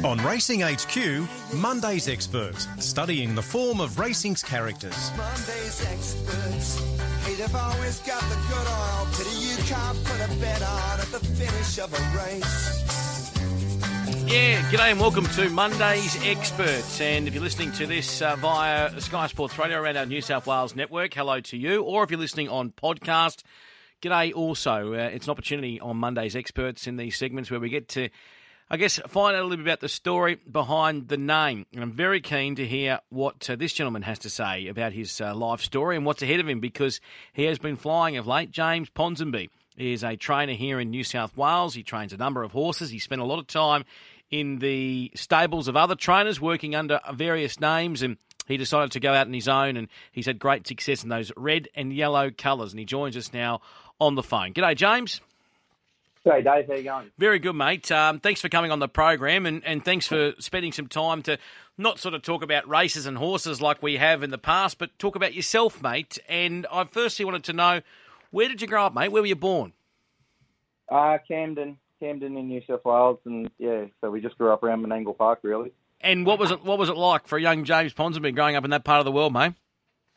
On 0.00 0.18
Racing 0.24 0.62
HQ, 0.62 1.28
Monday's 1.54 2.08
Experts, 2.08 2.66
studying 2.78 3.36
the 3.36 3.42
form 3.42 3.78
of 3.80 3.98
racing's 4.00 4.42
characters. 4.42 5.12
Monday's 5.16 5.86
experts. 5.86 6.80
Hey, 7.24 7.34
they've 7.34 7.54
always 7.54 7.98
got 8.00 8.20
the 8.22 8.34
good 8.48 8.66
oil. 8.66 9.06
Pity 9.12 9.36
you 9.36 9.56
can't 9.68 10.04
put 10.04 10.20
a 10.20 10.40
bet 10.40 10.60
on 10.62 10.98
at 10.98 11.06
the 11.12 11.20
finish 11.20 11.78
of 11.78 11.92
a 11.92 12.18
race. 12.18 13.32
Yeah, 14.26 14.60
g'day 14.70 14.90
and 14.90 14.98
welcome 14.98 15.26
to 15.26 15.48
Monday's 15.50 16.16
Experts. 16.24 17.00
And 17.00 17.28
if 17.28 17.34
you're 17.34 17.42
listening 17.42 17.70
to 17.72 17.86
this 17.86 18.22
uh, 18.22 18.34
via 18.36 19.00
Sky 19.00 19.28
Sports 19.28 19.56
Radio 19.56 19.80
around 19.80 19.98
our 19.98 20.06
New 20.06 20.20
South 20.20 20.48
Wales 20.48 20.74
network, 20.74 21.14
hello 21.14 21.40
to 21.42 21.56
you. 21.56 21.82
Or 21.84 22.02
if 22.02 22.10
you're 22.10 22.18
listening 22.18 22.48
on 22.48 22.70
podcast, 22.70 23.42
g'day 24.00 24.34
also. 24.34 24.94
Uh, 24.94 25.10
it's 25.12 25.26
an 25.26 25.30
opportunity 25.30 25.78
on 25.78 25.96
Monday's 25.98 26.34
Experts 26.34 26.88
in 26.88 26.96
these 26.96 27.16
segments 27.16 27.52
where 27.52 27.60
we 27.60 27.68
get 27.68 27.88
to, 27.90 28.08
I 28.72 28.78
guess, 28.78 28.98
find 29.06 29.36
out 29.36 29.42
a 29.42 29.44
little 29.44 29.58
bit 29.58 29.66
about 29.66 29.80
the 29.80 29.88
story 29.90 30.36
behind 30.50 31.08
the 31.08 31.18
name. 31.18 31.66
And 31.74 31.82
I'm 31.82 31.92
very 31.92 32.22
keen 32.22 32.54
to 32.54 32.66
hear 32.66 33.00
what 33.10 33.50
uh, 33.50 33.54
this 33.54 33.74
gentleman 33.74 34.00
has 34.00 34.20
to 34.20 34.30
say 34.30 34.68
about 34.68 34.94
his 34.94 35.20
uh, 35.20 35.34
life 35.34 35.60
story 35.60 35.94
and 35.94 36.06
what's 36.06 36.22
ahead 36.22 36.40
of 36.40 36.48
him 36.48 36.60
because 36.60 36.98
he 37.34 37.44
has 37.44 37.58
been 37.58 37.76
flying 37.76 38.16
of 38.16 38.26
late. 38.26 38.50
James 38.50 38.88
Ponsonby 38.88 39.50
is 39.76 40.02
a 40.02 40.16
trainer 40.16 40.54
here 40.54 40.80
in 40.80 40.88
New 40.88 41.04
South 41.04 41.36
Wales. 41.36 41.74
He 41.74 41.82
trains 41.82 42.14
a 42.14 42.16
number 42.16 42.42
of 42.42 42.52
horses. 42.52 42.88
He 42.88 42.98
spent 42.98 43.20
a 43.20 43.26
lot 43.26 43.38
of 43.38 43.46
time 43.46 43.84
in 44.30 44.58
the 44.58 45.12
stables 45.14 45.68
of 45.68 45.76
other 45.76 45.94
trainers 45.94 46.40
working 46.40 46.74
under 46.74 46.98
various 47.12 47.60
names 47.60 48.00
and 48.00 48.16
he 48.46 48.56
decided 48.56 48.92
to 48.92 49.00
go 49.00 49.12
out 49.12 49.26
on 49.26 49.34
his 49.34 49.48
own 49.48 49.76
and 49.76 49.88
he's 50.12 50.24
had 50.24 50.38
great 50.38 50.66
success 50.66 51.02
in 51.02 51.10
those 51.10 51.30
red 51.36 51.68
and 51.74 51.92
yellow 51.92 52.30
colours 52.30 52.72
and 52.72 52.80
he 52.80 52.86
joins 52.86 53.18
us 53.18 53.34
now 53.34 53.60
on 54.00 54.14
the 54.14 54.22
phone. 54.22 54.54
G'day, 54.54 54.74
James. 54.76 55.20
Hey, 56.24 56.42
Dave. 56.42 56.68
How 56.68 56.74
you 56.74 56.84
going? 56.84 57.10
Very 57.18 57.40
good, 57.40 57.54
mate. 57.54 57.90
Um, 57.90 58.20
thanks 58.20 58.40
for 58.40 58.48
coming 58.48 58.70
on 58.70 58.78
the 58.78 58.88
program 58.88 59.44
and, 59.44 59.64
and 59.64 59.84
thanks 59.84 60.06
for 60.06 60.34
spending 60.38 60.70
some 60.70 60.86
time 60.86 61.22
to 61.22 61.36
not 61.76 61.98
sort 61.98 62.14
of 62.14 62.22
talk 62.22 62.44
about 62.44 62.68
races 62.68 63.06
and 63.06 63.18
horses 63.18 63.60
like 63.60 63.82
we 63.82 63.96
have 63.96 64.22
in 64.22 64.30
the 64.30 64.38
past, 64.38 64.78
but 64.78 64.96
talk 65.00 65.16
about 65.16 65.34
yourself, 65.34 65.82
mate. 65.82 66.18
And 66.28 66.64
I 66.70 66.84
firstly 66.84 67.24
wanted 67.24 67.42
to 67.44 67.52
know, 67.52 67.80
where 68.30 68.46
did 68.48 68.62
you 68.62 68.68
grow 68.68 68.86
up, 68.86 68.94
mate? 68.94 69.10
Where 69.10 69.20
were 69.20 69.26
you 69.26 69.34
born? 69.34 69.72
Uh, 70.88 71.18
Camden, 71.26 71.78
Camden 71.98 72.36
in 72.36 72.46
New 72.46 72.62
South 72.68 72.84
Wales, 72.84 73.18
and 73.24 73.50
yeah, 73.58 73.86
so 74.00 74.10
we 74.10 74.20
just 74.20 74.38
grew 74.38 74.52
up 74.52 74.62
around 74.62 74.84
Menangle 74.84 75.16
Park, 75.16 75.40
really. 75.42 75.72
And 76.00 76.26
what 76.26 76.38
was 76.38 76.50
it? 76.50 76.64
What 76.64 76.78
was 76.78 76.88
it 76.88 76.96
like 76.96 77.26
for 77.26 77.38
a 77.38 77.42
young 77.42 77.64
James 77.64 77.94
Ponsonby 77.94 78.34
growing 78.34 78.56
up 78.56 78.64
in 78.64 78.70
that 78.70 78.84
part 78.84 78.98
of 78.98 79.04
the 79.04 79.12
world, 79.12 79.32
mate? 79.32 79.54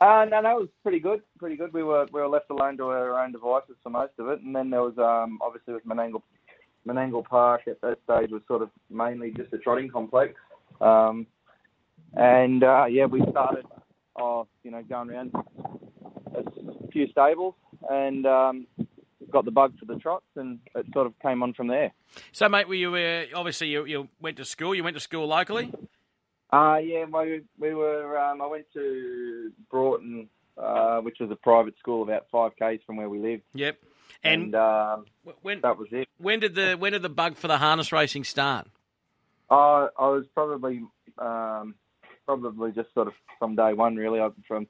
Uh, 0.05 0.23
no, 0.25 0.39
no, 0.39 0.51
it 0.51 0.59
was 0.59 0.69
pretty 0.83 0.99
good, 0.99 1.23
pretty 1.39 1.55
good. 1.55 1.73
We 1.73 1.81
were 1.81 2.05
we 2.11 2.21
were 2.21 2.27
left 2.27 2.51
alone 2.51 2.77
to 2.77 2.83
our 2.83 3.19
own 3.19 3.31
devices 3.31 3.75
for 3.81 3.89
most 3.89 4.13
of 4.19 4.27
it, 4.27 4.39
and 4.41 4.55
then 4.55 4.69
there 4.69 4.83
was 4.83 4.93
um, 4.99 5.39
obviously 5.41 5.73
with 5.73 5.83
Menangle, 5.83 6.21
Menangle 6.87 7.25
Park 7.25 7.61
at 7.65 7.81
that 7.81 7.97
stage 8.03 8.29
was 8.29 8.43
sort 8.47 8.61
of 8.61 8.69
mainly 8.91 9.31
just 9.31 9.51
a 9.51 9.57
trotting 9.57 9.89
complex, 9.89 10.35
um, 10.79 11.25
and 12.13 12.63
uh, 12.63 12.85
yeah, 12.87 13.05
we 13.05 13.19
started, 13.31 13.65
oh, 14.15 14.47
you 14.63 14.69
know, 14.69 14.83
going 14.83 15.09
around 15.09 15.31
a 16.35 16.87
few 16.91 17.07
stables, 17.07 17.55
and 17.89 18.27
um, 18.27 18.67
got 19.31 19.43
the 19.43 19.49
bug 19.49 19.73
for 19.79 19.85
the 19.85 19.95
trots, 19.95 20.27
and 20.35 20.59
it 20.75 20.85
sort 20.93 21.07
of 21.07 21.17
came 21.19 21.41
on 21.41 21.51
from 21.53 21.67
there. 21.67 21.91
So, 22.31 22.47
mate, 22.47 22.67
were 22.67 22.75
you 22.75 22.95
uh, 22.95 23.23
obviously 23.33 23.69
you, 23.69 23.85
you 23.85 24.09
went 24.21 24.37
to 24.37 24.45
school? 24.45 24.75
You 24.75 24.83
went 24.83 24.97
to 24.97 25.01
school 25.01 25.25
locally. 25.25 25.71
Uh, 26.55 26.77
yeah, 26.77 27.03
we, 27.05 27.41
we 27.59 27.73
were. 27.73 28.17
Um, 28.17 28.41
I 28.41 28.47
went 28.47 28.65
to 28.73 29.51
Broughton, 29.69 30.29
uh, 30.57 30.99
which 30.99 31.17
was 31.19 31.29
a 31.29 31.35
private 31.35 31.77
school 31.79 32.03
about 32.03 32.27
five 32.31 32.51
k's 32.57 32.79
from 32.85 32.95
where 32.95 33.09
we 33.09 33.19
lived. 33.19 33.43
Yep. 33.53 33.77
And, 34.23 34.43
And, 34.43 34.55
um, 34.55 35.05
when 35.41 35.59
that 35.61 35.77
was 35.77 35.89
it. 35.91 36.07
when 36.17 36.39
did 36.39 36.55
the 36.55 36.75
when 36.75 36.93
did 36.93 37.01
the 37.01 37.09
bug 37.09 37.35
for 37.35 37.47
the 37.49 37.57
harness 37.57 37.91
racing 37.91 38.23
start? 38.23 38.67
I 39.49 39.89
I 39.99 40.07
was 40.07 40.25
probably 40.33 40.81
um, 41.17 41.75
probably 42.25 42.71
just 42.71 42.93
sort 42.93 43.07
of 43.07 43.13
from 43.37 43.55
day 43.55 43.73
one, 43.73 43.95
really. 43.97 44.21
I, 44.21 44.29
from 44.47 44.67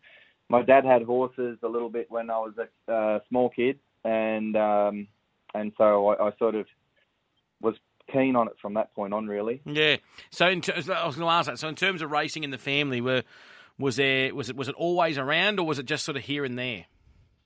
my 0.49 0.63
dad 0.63 0.85
had 0.85 1.03
horses 1.03 1.59
a 1.61 1.67
little 1.67 1.89
bit 1.89 2.09
when 2.09 2.29
I 2.29 2.37
was 2.39 2.53
a 2.57 2.91
uh, 2.91 3.19
small 3.29 3.49
kid, 3.49 3.79
and 4.03 4.55
um, 4.57 5.07
and 5.53 5.71
so 5.77 6.07
I, 6.07 6.29
I 6.29 6.31
sort 6.39 6.55
of 6.55 6.65
was 7.61 7.75
keen 8.15 8.35
on 8.35 8.47
it 8.47 8.55
from 8.61 8.75
that 8.75 8.93
point 8.95 9.13
on, 9.13 9.27
really. 9.27 9.61
Yeah. 9.65 9.97
So 10.29 10.47
in 10.47 10.61
ter- 10.61 10.73
I 10.73 11.05
was 11.05 11.15
going 11.15 11.27
to 11.27 11.33
ask 11.33 11.49
that. 11.49 11.59
So 11.59 11.67
in 11.67 11.75
terms 11.75 12.01
of 12.01 12.11
racing 12.11 12.43
in 12.43 12.51
the 12.51 12.57
family, 12.57 13.01
were 13.01 13.23
was 13.77 13.97
there 13.97 14.33
was 14.33 14.49
it 14.49 14.55
was 14.55 14.69
it 14.69 14.75
always 14.75 15.17
around, 15.17 15.59
or 15.59 15.65
was 15.65 15.79
it 15.79 15.85
just 15.85 16.05
sort 16.05 16.17
of 16.17 16.23
here 16.23 16.45
and 16.45 16.57
there? 16.57 16.85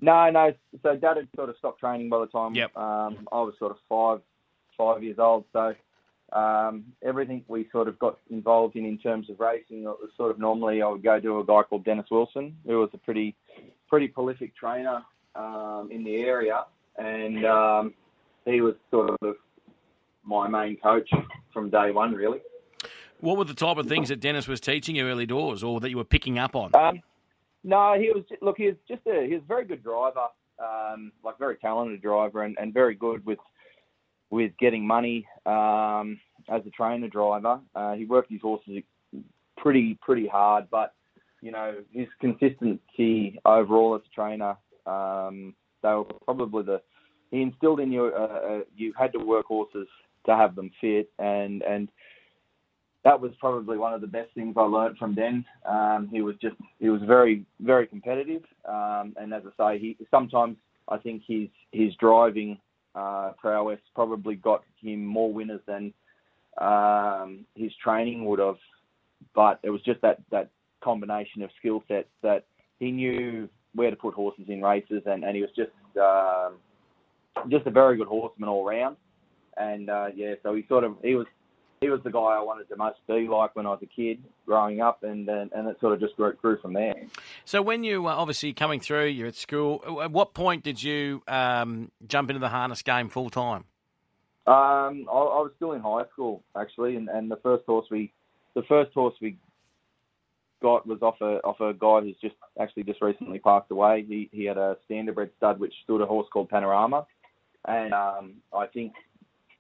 No, 0.02 0.30
no. 0.30 0.54
So 0.84 0.96
Dad 0.96 1.18
had 1.18 1.28
sort 1.36 1.50
of 1.50 1.58
stopped 1.58 1.80
training 1.80 2.10
by 2.10 2.20
the 2.20 2.28
time 2.28 2.56
Yep. 2.56 2.78
um, 2.78 3.28
I 3.32 3.42
was 3.42 3.54
sort 3.60 3.72
of 3.72 3.78
five, 3.90 4.22
five 4.78 5.04
years 5.04 5.18
old. 5.20 5.46
So 5.52 5.74
um, 6.32 6.86
everything 7.04 7.44
we 7.48 7.68
sort 7.72 7.88
of 7.88 7.98
got 8.00 8.18
involved 8.30 8.76
in 8.76 8.86
in 8.86 8.98
terms 8.98 9.30
of 9.30 9.40
racing, 9.40 9.80
it 9.80 9.86
was 9.86 10.10
sort 10.16 10.32
of 10.32 10.40
normally 10.40 10.82
I 10.82 10.88
would 10.88 11.04
go 11.04 11.20
to 11.20 11.40
a 11.40 11.46
guy 11.46 11.64
called 11.64 11.84
Dennis 11.84 12.06
Wilson, 12.12 12.58
who 12.66 12.80
was 12.80 12.90
a 12.94 12.98
pretty, 12.98 13.36
pretty 13.90 14.08
prolific 14.08 14.56
trainer 14.56 15.04
um, 15.36 15.90
in 15.92 16.04
the 16.04 16.18
area, 16.22 16.64
and 16.98 17.44
um, 17.46 17.94
he 18.46 18.62
was 18.62 18.76
sort 18.92 19.10
of 19.22 19.36
my 20.30 20.48
main 20.48 20.78
coach 20.78 21.10
from 21.52 21.70
day 21.70 21.92
one, 21.92 22.14
really. 22.14 22.40
What 23.20 23.38
were 23.38 23.44
the 23.44 23.54
type 23.54 23.78
of 23.78 23.88
things 23.88 24.08
that 24.10 24.22
Dennis 24.22 24.48
was 24.48 24.62
teaching 24.62 24.96
you 24.96 25.06
early 25.06 25.26
doors, 25.26 25.62
or 25.62 25.82
that 25.82 25.90
you 25.90 25.98
were 25.98 26.06
picking 26.06 26.40
up 26.40 26.56
on? 26.56 26.74
Um, 26.74 27.02
no, 27.64 27.96
he 28.00 28.12
was 28.12 28.24
look. 28.42 28.56
He 28.58 28.68
was 28.68 28.76
just 28.88 29.02
a 29.08 29.26
he 29.28 29.34
was 29.34 29.44
a 29.44 29.48
very 29.48 29.66
good 29.66 29.84
driver, 29.84 30.28
um, 30.64 31.12
like 31.24 31.38
very 31.38 31.58
talented 31.58 32.02
driver, 32.02 32.44
and, 32.44 32.56
and 32.62 32.74
very 32.74 32.96
good 32.96 33.26
with 33.26 33.40
with 34.30 34.52
getting 34.60 34.86
money 34.88 35.28
um, 35.46 36.20
as 36.48 36.62
a 36.66 36.70
trainer 36.70 37.10
driver. 37.10 37.60
Uh, 37.76 37.94
he 37.96 38.06
worked 38.06 38.32
his 38.32 38.42
horses 38.42 38.84
pretty 39.58 39.98
pretty 40.02 40.28
hard, 40.28 40.68
but 40.72 40.94
you 41.42 41.52
know 41.52 41.76
his 41.92 42.08
consistency 42.22 43.38
overall 43.44 43.96
as 43.96 44.02
a 44.10 44.16
trainer. 44.16 44.56
Um, 44.86 45.54
they 45.84 45.90
were 45.90 46.06
probably 46.24 46.64
the 46.64 46.82
he 47.32 47.42
instilled 47.42 47.80
in 47.82 47.92
you 47.92 48.06
uh, 48.06 48.20
uh, 48.20 48.60
you 48.76 48.94
had 48.98 49.12
to 49.14 49.20
work 49.20 49.48
horses 49.48 49.88
to 50.26 50.36
have 50.36 50.56
them 50.56 50.72
fit, 50.82 51.10
and 51.20 51.62
and 51.64 51.90
that 53.04 53.20
was 53.20 53.32
probably 53.40 53.78
one 53.78 53.94
of 53.94 54.02
the 54.02 54.08
best 54.08 54.30
things 54.36 54.56
I 54.58 54.64
learned 54.64 54.98
from 54.98 55.16
Den. 55.16 55.46
Um, 55.66 56.10
he 56.12 56.22
was 56.22 56.36
just 56.42 56.56
he 56.80 56.90
was 56.90 57.02
very 57.06 57.46
very 57.60 57.88
competitive, 57.88 58.44
um, 58.68 59.14
and 59.18 59.34
as 59.34 59.44
I 59.60 59.76
say, 59.76 59.80
he 59.80 59.98
sometimes 60.12 60.58
I 60.90 60.98
think 60.98 61.24
his 61.28 61.50
his 61.72 61.94
driving 61.96 62.58
uh, 62.96 63.32
prowess 63.38 63.80
probably 63.96 64.36
got 64.36 64.64
him 64.82 65.06
more 65.06 65.32
winners 65.32 65.62
than 65.68 65.94
um, 66.60 67.46
his 67.56 67.72
training 67.82 68.26
would 68.26 68.40
have. 68.40 68.58
But 69.36 69.60
it 69.64 69.70
was 69.70 69.82
just 69.82 70.02
that 70.02 70.22
that 70.32 70.50
combination 70.82 71.42
of 71.42 71.50
skill 71.60 71.84
sets 71.88 72.10
that 72.24 72.46
he 72.80 72.92
knew 72.92 73.50
where 73.76 73.90
to 73.90 73.96
put 73.96 74.14
horses 74.14 74.46
in 74.48 74.62
races, 74.62 75.04
and, 75.06 75.24
and 75.24 75.36
he 75.36 75.42
was 75.42 75.52
just 75.56 75.72
um, 76.02 76.58
just 77.50 77.68
a 77.68 77.72
very 77.72 77.98
good 77.98 78.08
horseman 78.08 78.50
all 78.50 78.66
round. 78.66 78.98
And 79.60 79.90
uh, 79.90 80.08
yeah, 80.16 80.36
so 80.42 80.56
he 80.56 80.66
sort 80.68 80.84
of 80.84 80.96
he 81.04 81.16
was 81.16 81.28
he 81.82 81.90
was 81.90 82.02
the 82.04 82.12
guy 82.12 82.20
I 82.20 82.42
wanted 82.42 82.68
to 82.70 82.76
most 82.76 83.00
be 83.08 83.28
like 83.28 83.56
when 83.56 83.66
I 83.66 83.70
was 83.70 83.80
a 83.82 83.86
kid 83.86 84.24
growing 84.46 84.82
up, 84.82 85.04
and 85.04 85.28
and, 85.28 85.52
and 85.54 85.68
it 85.68 85.78
sort 85.80 85.94
of 85.94 86.00
just 86.00 86.16
grew, 86.16 86.34
grew 86.34 86.60
from 86.62 86.74
there. 86.74 86.96
So 87.46 87.62
when 87.62 87.84
you 87.84 88.02
were 88.04 88.12
obviously 88.12 88.54
coming 88.54 88.80
through, 88.80 89.08
you're 89.08 89.28
at 89.28 89.36
school. 89.36 89.84
At 90.02 90.12
what 90.12 90.34
point 90.34 90.64
did 90.64 90.82
you 90.82 91.22
um, 91.28 91.92
jump 92.08 92.30
into 92.30 92.40
the 92.40 92.50
harness 92.50 92.82
game 92.82 93.10
full 93.10 93.30
time? 93.30 93.66
Um, 94.48 95.08
I, 95.12 95.18
I 95.18 95.42
was 95.42 95.52
still 95.58 95.74
in 95.74 95.82
high 95.82 96.06
school 96.12 96.42
actually, 96.56 96.96
and, 96.96 97.10
and 97.10 97.30
the 97.30 97.38
first 97.38 97.66
horse 97.66 97.86
we 97.92 98.12
the 98.56 98.64
first 98.64 98.94
horse 98.94 99.14
we 99.22 99.38
got 100.62 100.88
was 100.88 101.02
off 101.02 101.22
a 101.22 101.40
off 101.44 101.60
a 101.60 101.74
guy 101.74 102.02
who's 102.02 102.18
just 102.22 102.36
actually 102.60 102.84
just 102.84 103.02
recently 103.02 103.40
passed 103.40 103.72
away. 103.72 104.06
He 104.08 104.30
he 104.32 104.46
had 104.46 104.58
a 104.58 104.78
standardbred 104.90 105.30
stud 105.38 105.60
which 105.60 105.74
stood 105.84 106.02
a 106.02 106.06
horse 106.06 106.28
called 106.32 106.50
Panorama, 106.50 107.06
and 107.66 107.94
um, 107.94 108.34
I 108.54 108.66
think 108.68 108.94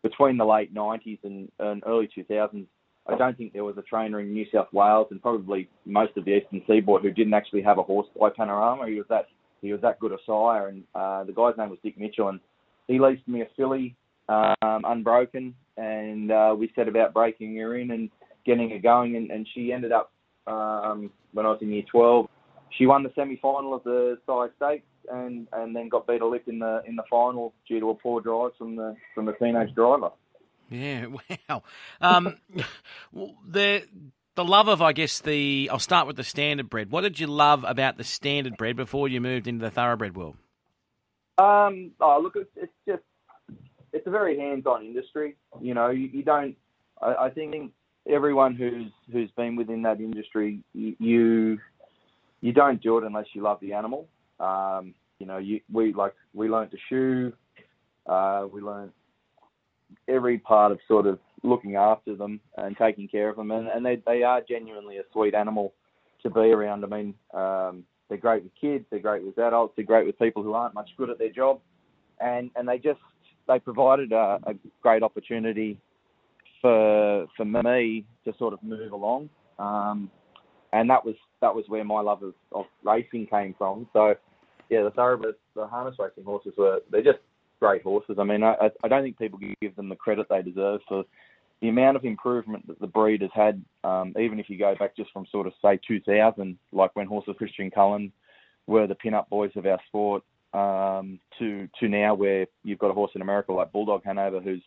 between 0.03 0.37
the 0.37 0.45
late 0.45 0.73
90s 0.73 1.19
and, 1.23 1.51
and 1.59 1.83
early 1.85 2.09
2000s, 2.17 2.65
I 3.07 3.17
don't 3.17 3.37
think 3.37 3.53
there 3.53 3.63
was 3.63 3.77
a 3.77 3.81
trainer 3.81 4.19
in 4.19 4.33
New 4.33 4.45
South 4.53 4.71
Wales 4.71 5.07
and 5.09 5.21
probably 5.21 5.67
most 5.85 6.15
of 6.15 6.25
the 6.25 6.37
eastern 6.37 6.61
seaboard 6.67 7.01
who 7.01 7.11
didn't 7.11 7.33
actually 7.33 7.63
have 7.63 7.79
a 7.79 7.83
horse 7.83 8.07
by 8.19 8.29
Panorama. 8.29 8.87
He 8.87 8.95
was 8.95 9.07
that 9.09 9.25
he 9.61 9.71
was 9.71 9.81
that 9.81 9.99
good 9.99 10.11
a 10.11 10.17
sire, 10.25 10.67
and 10.67 10.83
uh, 10.95 11.23
the 11.25 11.33
guy's 11.33 11.57
name 11.57 11.69
was 11.69 11.79
Dick 11.83 11.97
Mitchell, 11.97 12.29
and 12.29 12.39
he 12.87 12.97
leased 12.99 13.27
me 13.27 13.41
a 13.41 13.47
filly, 13.57 13.95
um, 14.29 14.55
unbroken, 14.61 15.53
and 15.75 16.31
uh, 16.31 16.55
we 16.57 16.71
set 16.75 16.87
about 16.87 17.13
breaking 17.13 17.57
her 17.57 17.75
in 17.75 17.91
and 17.91 18.09
getting 18.45 18.69
her 18.69 18.79
going, 18.79 19.17
and, 19.17 19.31
and 19.31 19.47
she 19.53 19.73
ended 19.73 19.91
up 19.91 20.11
um, 20.47 21.11
when 21.33 21.45
I 21.45 21.49
was 21.49 21.59
in 21.61 21.71
year 21.71 21.83
12. 21.91 22.27
She 22.77 22.85
won 22.85 23.03
the 23.03 23.11
semi-final 23.15 23.73
of 23.73 23.83
the 23.83 24.17
Sire 24.25 24.51
Stakes, 24.55 24.85
and, 25.11 25.47
and 25.53 25.75
then 25.75 25.89
got 25.89 26.07
beat 26.07 26.21
a 26.21 26.27
lip 26.27 26.43
in 26.47 26.59
the 26.59 26.81
in 26.85 26.95
the 26.95 27.03
final 27.09 27.53
due 27.67 27.79
to 27.79 27.89
a 27.89 27.95
poor 27.95 28.21
drive 28.21 28.51
from 28.57 28.75
the 28.75 28.95
from 29.13 29.25
the 29.25 29.33
teenage 29.33 29.73
driver. 29.75 30.11
Yeah, 30.69 31.07
wow. 31.49 31.63
Um, 32.01 32.37
the 33.47 33.83
the 34.35 34.45
love 34.45 34.67
of, 34.67 34.81
I 34.81 34.93
guess 34.93 35.19
the. 35.19 35.69
I'll 35.71 35.79
start 35.79 36.07
with 36.07 36.15
the 36.15 36.23
standard 36.23 36.69
bred. 36.69 36.91
What 36.91 37.01
did 37.01 37.19
you 37.19 37.27
love 37.27 37.65
about 37.67 37.97
the 37.97 38.03
standard 38.03 38.55
bred 38.57 38.75
before 38.75 39.07
you 39.07 39.19
moved 39.19 39.47
into 39.47 39.65
the 39.65 39.71
thoroughbred 39.71 40.15
world? 40.15 40.37
Um, 41.37 41.91
oh, 41.99 42.19
look, 42.21 42.35
it's, 42.35 42.49
it's 42.55 42.71
just 42.87 43.03
it's 43.91 44.07
a 44.07 44.09
very 44.09 44.37
hands-on 44.37 44.85
industry. 44.85 45.35
You 45.59 45.73
know, 45.73 45.89
you, 45.89 46.07
you 46.07 46.23
don't. 46.23 46.55
I, 47.01 47.15
I 47.15 47.29
think 47.31 47.73
everyone 48.09 48.55
who's 48.55 48.91
who's 49.11 49.31
been 49.31 49.55
within 49.55 49.81
that 49.83 49.99
industry, 49.99 50.63
you 50.73 51.59
you 52.41 52.53
don't 52.53 52.81
do 52.81 52.97
it 52.97 53.03
unless 53.03 53.25
you 53.33 53.41
love 53.41 53.59
the 53.61 53.73
animal. 53.73 54.07
Um, 54.39 54.93
you 55.19 55.25
know, 55.25 55.37
you, 55.37 55.59
we 55.71 55.93
like 55.93 56.13
we 56.33 56.49
learned 56.49 56.71
to 56.71 56.77
shoe, 56.87 57.33
uh, 58.05 58.45
we 58.51 58.61
learned 58.61 58.91
every 60.07 60.37
part 60.37 60.71
of 60.71 60.79
sort 60.87 61.07
of 61.07 61.19
looking 61.43 61.75
after 61.75 62.15
them 62.15 62.39
and 62.57 62.77
taking 62.77 63.07
care 63.07 63.29
of 63.29 63.35
them, 63.35 63.51
and, 63.51 63.67
and 63.67 63.85
they 63.85 64.01
they 64.05 64.23
are 64.23 64.41
genuinely 64.47 64.97
a 64.97 65.03
sweet 65.11 65.33
animal 65.33 65.73
to 66.23 66.29
be 66.29 66.51
around. 66.51 66.83
I 66.83 66.87
mean, 66.87 67.13
um, 67.33 67.83
they're 68.07 68.17
great 68.17 68.43
with 68.43 68.51
kids, 68.59 68.85
they're 68.89 68.99
great 68.99 69.23
with 69.23 69.37
adults, 69.37 69.73
they're 69.75 69.85
great 69.85 70.05
with 70.05 70.17
people 70.19 70.43
who 70.43 70.53
aren't 70.53 70.73
much 70.73 70.89
good 70.97 71.09
at 71.09 71.19
their 71.19 71.31
job, 71.31 71.59
and 72.19 72.49
and 72.55 72.67
they 72.67 72.77
just 72.77 72.99
they 73.47 73.59
provided 73.59 74.11
a, 74.11 74.39
a 74.45 74.53
great 74.81 75.03
opportunity 75.03 75.77
for 76.61 77.27
for 77.35 77.45
me 77.45 78.05
to 78.25 78.33
sort 78.37 78.53
of 78.53 78.61
move 78.63 78.91
along, 78.91 79.29
um, 79.59 80.09
and 80.73 80.89
that 80.89 81.05
was 81.05 81.15
that 81.41 81.53
was 81.53 81.65
where 81.67 81.83
my 81.83 82.01
love 82.01 82.23
of, 82.23 82.33
of 82.51 82.65
racing 82.83 83.27
came 83.27 83.55
from. 83.57 83.87
So 83.93 84.15
yeah, 84.69 84.83
the 84.83 84.91
thoroughbreds, 84.91 85.37
the 85.55 85.67
harness 85.67 85.95
racing 85.99 86.23
horses 86.23 86.53
were 86.57 86.81
they're 86.91 87.03
just 87.03 87.19
great 87.59 87.81
horses. 87.81 88.17
I 88.19 88.23
mean, 88.23 88.43
I, 88.43 88.69
I 88.83 88.87
don't 88.87 89.03
think 89.03 89.17
people 89.17 89.39
give 89.61 89.75
them 89.75 89.89
the 89.89 89.95
credit 89.95 90.27
they 90.29 90.41
deserve 90.41 90.81
for 90.87 91.03
the 91.61 91.69
amount 91.69 91.97
of 91.97 92.05
improvement 92.05 92.67
that 92.67 92.79
the 92.79 92.87
breed 92.87 93.21
has 93.21 93.31
had. 93.33 93.63
Um, 93.83 94.13
even 94.19 94.39
if 94.39 94.49
you 94.49 94.57
go 94.57 94.75
back 94.79 94.95
just 94.95 95.11
from 95.11 95.25
sort 95.31 95.47
of 95.47 95.53
say 95.61 95.79
2000, 95.87 96.57
like 96.71 96.95
when 96.95 97.07
horses 97.07 97.35
Christian 97.37 97.69
Cullen 97.69 98.11
were 98.67 98.87
the 98.87 98.95
pin-up 98.95 99.29
boys 99.29 99.51
of 99.55 99.65
our 99.65 99.79
sport, 99.87 100.23
um, 100.53 101.19
to 101.37 101.67
to 101.79 101.87
now 101.87 102.15
where 102.15 102.47
you've 102.63 102.79
got 102.79 102.89
a 102.89 102.93
horse 102.93 103.11
in 103.13 103.21
America 103.21 103.53
like 103.53 103.71
Bulldog 103.71 104.03
Hanover 104.03 104.39
who's 104.39 104.63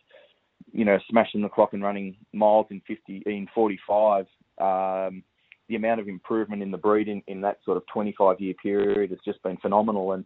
you 0.71 0.85
know 0.85 0.97
smashing 1.09 1.41
the 1.41 1.49
clock 1.49 1.73
and 1.73 1.83
running 1.83 2.15
miles 2.31 2.67
in 2.69 2.81
50 2.87 3.23
in 3.25 3.47
45. 3.53 4.25
Um, 4.59 5.23
the 5.69 5.75
amount 5.75 6.01
of 6.01 6.07
improvement 6.07 6.61
in 6.61 6.71
the 6.71 6.77
breed 6.77 7.07
in, 7.07 7.21
in 7.27 7.41
that 7.41 7.59
sort 7.63 7.77
of 7.77 7.85
25 7.87 8.39
year 8.39 8.53
period 8.53 9.11
has 9.11 9.19
just 9.25 9.41
been 9.43 9.57
phenomenal, 9.57 10.11
and 10.11 10.25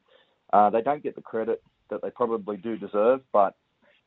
uh, 0.53 0.69
they 0.69 0.81
don't 0.81 1.03
get 1.03 1.15
the 1.15 1.21
credit 1.21 1.61
that 1.89 2.01
they 2.01 2.09
probably 2.09 2.57
do 2.57 2.77
deserve. 2.77 3.21
But 3.31 3.55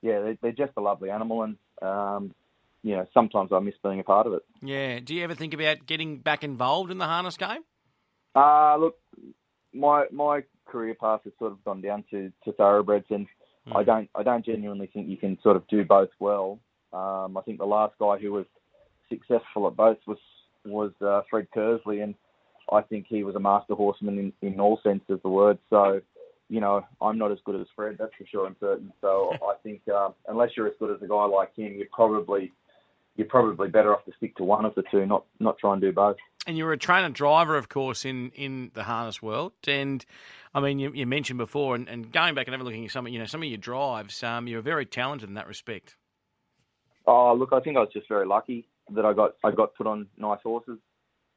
yeah, 0.02 0.20
they, 0.20 0.38
they're 0.42 0.52
just 0.52 0.72
a 0.76 0.80
lovely 0.80 1.10
animal, 1.10 1.42
and 1.42 1.56
um, 1.82 2.34
you 2.82 2.96
know 2.96 3.06
sometimes 3.14 3.50
I 3.52 3.58
miss 3.60 3.74
being 3.82 4.00
a 4.00 4.04
part 4.04 4.26
of 4.26 4.34
it. 4.34 4.42
Yeah. 4.62 5.00
Do 5.00 5.14
you 5.14 5.24
ever 5.24 5.34
think 5.34 5.54
about 5.54 5.86
getting 5.86 6.18
back 6.18 6.44
involved 6.44 6.90
in 6.90 6.98
the 6.98 7.06
harness 7.06 7.36
game? 7.36 7.62
Uh, 8.34 8.76
look, 8.76 8.96
my 9.72 10.06
my 10.10 10.42
career 10.66 10.94
path 10.94 11.20
has 11.24 11.32
sort 11.38 11.52
of 11.52 11.64
gone 11.64 11.80
down 11.80 12.04
to, 12.10 12.32
to 12.44 12.52
thoroughbreds, 12.52 13.06
and 13.10 13.26
mm. 13.68 13.76
I 13.76 13.84
don't 13.84 14.10
I 14.14 14.22
don't 14.22 14.44
genuinely 14.44 14.88
think 14.92 15.08
you 15.08 15.16
can 15.16 15.38
sort 15.42 15.56
of 15.56 15.66
do 15.68 15.84
both 15.84 16.10
well. 16.18 16.58
Um, 16.92 17.36
I 17.36 17.42
think 17.44 17.58
the 17.58 17.66
last 17.66 17.94
guy 18.00 18.18
who 18.18 18.32
was 18.32 18.46
successful 19.08 19.66
at 19.66 19.76
both 19.76 19.98
was 20.06 20.18
was 20.64 20.92
uh, 21.04 21.22
Fred 21.30 21.48
Kersley, 21.54 22.02
and 22.02 22.14
I 22.72 22.82
think 22.82 23.06
he 23.08 23.22
was 23.24 23.34
a 23.34 23.40
master 23.40 23.74
horseman 23.74 24.18
in, 24.18 24.48
in 24.48 24.60
all 24.60 24.80
senses 24.82 25.10
of 25.10 25.22
the 25.22 25.28
word. 25.28 25.58
So, 25.70 26.00
you 26.48 26.60
know, 26.60 26.84
I'm 27.00 27.18
not 27.18 27.32
as 27.32 27.38
good 27.44 27.60
as 27.60 27.66
Fred, 27.74 27.96
that's 27.98 28.14
for 28.16 28.26
sure 28.26 28.46
and 28.46 28.56
certain. 28.60 28.92
So 29.00 29.32
I 29.42 29.54
think 29.62 29.82
um, 29.88 30.14
unless 30.28 30.50
you're 30.56 30.68
as 30.68 30.74
good 30.78 30.94
as 30.94 31.02
a 31.02 31.08
guy 31.08 31.24
like 31.24 31.54
him, 31.56 31.74
you're 31.76 31.86
probably 31.92 32.52
you're 33.16 33.26
probably 33.26 33.68
better 33.68 33.94
off 33.94 34.04
to 34.04 34.12
stick 34.16 34.36
to 34.36 34.44
one 34.44 34.64
of 34.64 34.74
the 34.76 34.84
two, 34.90 35.04
not 35.04 35.24
not 35.40 35.58
try 35.58 35.72
and 35.72 35.82
do 35.82 35.92
both. 35.92 36.16
And 36.46 36.56
you're 36.56 36.72
a 36.72 36.78
trainer 36.78 37.10
driver, 37.10 37.56
of 37.56 37.68
course, 37.68 38.06
in, 38.06 38.30
in 38.30 38.70
the 38.72 38.82
harness 38.82 39.20
world. 39.20 39.52
And 39.66 40.04
I 40.54 40.60
mean, 40.60 40.78
you, 40.78 40.90
you 40.94 41.06
mentioned 41.06 41.36
before, 41.36 41.74
and, 41.74 41.86
and, 41.86 42.10
going 42.10 42.34
back 42.34 42.46
and 42.46 42.54
ever 42.54 42.64
looking 42.64 42.86
at 42.86 42.90
some, 42.90 43.06
you 43.08 43.18
know, 43.18 43.26
some 43.26 43.42
of 43.42 43.48
your 43.48 43.58
drives, 43.58 44.22
um, 44.22 44.48
you're 44.48 44.62
very 44.62 44.86
talented 44.86 45.28
in 45.28 45.34
that 45.34 45.46
respect. 45.46 45.96
Oh, 47.06 47.34
look, 47.34 47.52
I 47.52 47.60
think 47.60 47.76
I 47.76 47.80
was 47.80 47.90
just 47.92 48.08
very 48.08 48.26
lucky 48.26 48.69
that 48.94 49.04
I 49.04 49.12
got 49.12 49.34
I 49.44 49.50
got 49.50 49.74
put 49.74 49.86
on 49.86 50.06
nice 50.16 50.40
horses, 50.42 50.78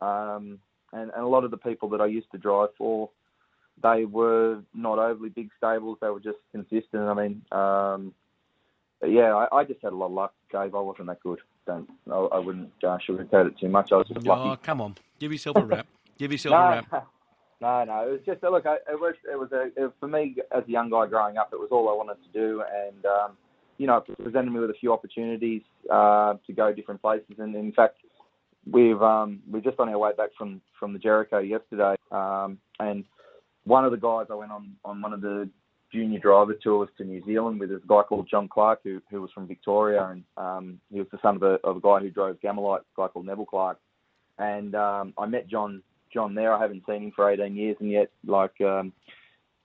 um, 0.02 0.60
and, 0.92 1.12
and 1.12 1.24
a 1.24 1.28
lot 1.28 1.44
of 1.44 1.52
the 1.52 1.58
people 1.58 1.90
that 1.90 2.02
I 2.02 2.06
used 2.06 2.32
to 2.32 2.38
drive 2.38 2.70
for, 2.78 3.10
they 3.82 4.06
were 4.06 4.60
not 4.74 5.00
overly 5.00 5.30
big 5.30 5.50
stables. 5.58 5.98
They 6.02 6.10
were 6.10 6.20
just 6.20 6.38
consistent. 6.52 7.04
I 7.04 7.14
mean, 7.14 7.42
um, 7.52 8.14
yeah, 9.06 9.34
I, 9.36 9.58
I, 9.58 9.64
just 9.64 9.82
had 9.82 9.94
a 9.94 9.96
lot 9.96 10.08
of 10.08 10.12
luck, 10.14 10.34
Dave. 10.52 10.76
I 10.76 10.80
wasn't 10.80 11.08
that 11.08 11.22
good. 11.22 11.40
Don't 11.66 11.90
I, 12.12 12.16
I 12.16 12.40
wouldn't 12.40 12.72
uh, 12.84 12.98
sugarcoat 13.08 13.48
it 13.48 13.60
too 13.60 13.70
much. 13.70 13.92
I 13.92 13.96
was 13.96 14.08
just 14.08 14.26
lucky. 14.26 14.50
Oh, 14.50 14.58
come 14.62 14.82
on, 14.82 14.96
give 15.20 15.32
yourself 15.32 15.58
a 15.58 15.66
rap. 15.66 15.88
give 16.18 16.32
yourself 16.32 16.52
no, 16.52 16.58
a 16.58 16.70
rap. 16.70 17.08
No, 17.62 17.82
no, 17.86 18.10
it 18.10 18.12
was 18.12 18.20
just 18.26 18.44
look. 18.44 18.66
It 18.66 19.00
was 19.00 19.16
it 19.32 19.40
was 19.40 19.50
a 19.54 19.72
it, 19.82 19.94
for 19.98 20.10
me 20.10 20.36
as 20.54 20.66
a 20.68 20.70
young 20.70 20.90
guy 20.90 21.08
growing 21.08 21.38
up. 21.38 21.52
It 21.54 21.60
was 21.60 21.70
all 21.72 21.88
I 21.88 21.94
wanted 21.94 22.18
to 22.22 22.38
do, 22.38 22.62
and 22.62 23.06
um, 23.06 23.38
you 23.78 23.88
know, 23.88 24.04
presented 24.22 24.52
me 24.52 24.60
with 24.60 24.70
a 24.70 24.76
few 24.80 24.94
opportunities 24.94 25.62
uh, 25.92 26.36
to 26.46 26.54
go 26.54 26.74
different 26.74 27.02
places. 27.02 27.36
And 27.40 27.56
in 27.56 27.72
fact, 27.72 27.98
we've 28.72 29.02
um, 29.02 29.42
we're 29.50 29.62
just 29.62 29.80
on 29.80 29.90
our 29.90 29.98
way 29.98 30.12
back 30.16 30.30
from 30.38 30.62
from 30.80 30.94
the 30.94 31.00
Jericho 31.00 31.40
yesterday, 31.40 31.96
um, 32.12 32.58
and 32.80 33.04
one 33.66 33.86
of 33.86 33.92
the 33.92 33.98
guys 33.98 34.28
I 34.30 34.36
went 34.36 34.52
on 34.52 34.76
on 34.86 35.02
one 35.02 35.14
of 35.14 35.22
the 35.22 35.50
junior 35.92 36.20
driver 36.20 36.56
tours 36.56 36.90
to 36.98 37.04
New 37.04 37.24
Zealand 37.26 37.60
with 37.60 37.72
a 37.72 37.82
guy 37.88 38.02
called 38.08 38.28
John 38.30 38.48
Clark, 38.48 38.80
who 38.84 39.02
who 39.10 39.22
was 39.22 39.32
from 39.32 39.48
Victoria, 39.48 40.06
and 40.08 40.24
um, 40.38 40.80
he 40.92 41.00
was 41.00 41.08
the 41.12 41.20
son 41.22 41.36
of 41.38 41.44
a 41.44 41.60
of 41.64 41.78
a 41.78 41.82
guy 41.82 42.00
who 42.00 42.10
drove 42.10 42.38
Gamalite, 42.42 42.82
a 42.82 43.02
guy 43.02 43.08
called 43.08 43.26
Neville 43.26 43.46
Clark. 43.46 43.80
And 44.40 44.74
um, 44.76 45.14
I 45.18 45.26
met 45.28 45.48
John 45.48 45.84
John 46.14 46.36
there. 46.36 46.54
I 46.54 46.62
haven't 46.62 46.84
seen 46.88 47.04
him 47.04 47.12
for 47.16 47.30
18 47.30 47.56
years, 47.56 47.78
and 47.80 47.92
yet 47.92 48.10
like 48.26 48.60
um, 48.62 48.92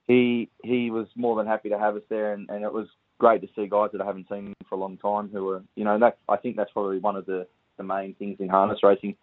he 0.07 0.51
he 0.63 0.91
was 0.91 1.07
more 1.17 1.37
than 1.37 1.47
happy 1.47 1.69
to 1.71 1.79
have 1.79 1.97
us 1.97 2.03
there, 2.09 2.33
and, 2.35 2.49
and 2.51 2.65
it 2.65 2.73
was 2.73 2.89
great 3.19 3.43
to 3.43 3.49
see 3.55 3.67
guys 3.67 3.91
that 3.93 4.01
I 4.01 4.07
haven't 4.07 4.29
seen 4.29 4.55
for 4.69 4.77
a 4.77 4.79
long 4.79 4.97
time 4.97 5.29
who 5.33 5.49
are 5.51 5.63
you 5.75 5.85
know 5.85 5.99
that 5.99 6.19
I 6.29 6.37
think 6.37 6.57
that's 6.57 6.73
probably 6.73 6.99
one 6.99 7.17
of 7.17 7.27
the 7.27 7.47
the 7.77 7.85
main 7.85 8.15
things 8.15 8.37
in 8.41 8.49
harness 8.49 8.81
racing. 8.83 9.17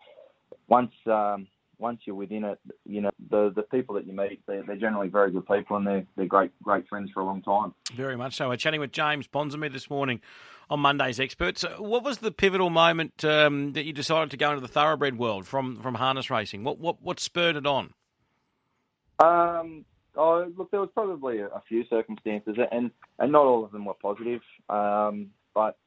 Once 0.68 0.92
um, 1.08 1.48
once 1.78 2.02
you're 2.06 2.16
within 2.16 2.44
it, 2.44 2.60
you 2.86 3.02
know 3.02 3.12
the 3.30 3.52
the 3.56 3.64
people 3.64 3.96
that 3.96 4.08
you 4.08 4.14
meet, 4.14 4.42
they're, 4.48 4.64
they're, 4.64 4.76
generally 4.76 5.08
very 5.08 5.32
good 5.32 5.48
people 5.48 5.78
and 5.78 5.86
they're 5.86 6.06
they're 6.16 6.26
great 6.26 6.52
great 6.62 6.88
friends 6.88 7.12
for 7.14 7.22
a 7.22 7.26
long 7.26 7.42
time. 7.42 7.74
Very 7.94 8.16
much 8.16 8.36
so. 8.36 8.50
We're 8.50 8.58
chatting 8.58 8.80
with 8.80 8.92
James 8.92 9.28
Ponsonby 9.28 9.72
this 9.72 9.90
morning 9.90 10.22
on 10.70 10.80
Monday's 10.80 11.20
Experts. 11.20 11.66
What 11.78 12.04
was 12.04 12.20
the 12.20 12.32
pivotal 12.32 12.70
moment 12.70 13.24
um, 13.24 13.74
that 13.74 13.86
you 13.86 13.94
decided 13.94 14.32
to 14.32 14.38
go 14.38 14.50
into 14.50 14.62
the 14.62 14.68
thoroughbred 14.68 15.18
world 15.18 15.46
from 15.46 15.82
from 15.82 15.96
harness 15.96 16.30
racing? 16.30 16.64
What 16.64 16.80
what 16.80 17.02
what 17.02 17.20
spurred 17.20 17.56
it 17.56 17.66
on? 17.66 17.94
Um, 19.20 19.86
oh, 20.18 20.52
look, 20.58 20.72
there 20.72 20.80
was 20.80 20.90
probably 20.94 21.40
a, 21.40 21.48
a 21.48 21.62
few 21.68 21.86
circumstances, 21.90 22.58
and 22.72 22.92
and 23.20 23.32
not 23.32 23.46
all 23.46 23.64
of 23.64 23.72
them 23.72 23.86
were 23.86 23.94
positive. 23.94 24.42
Um, 24.70 25.28
but 25.54 25.78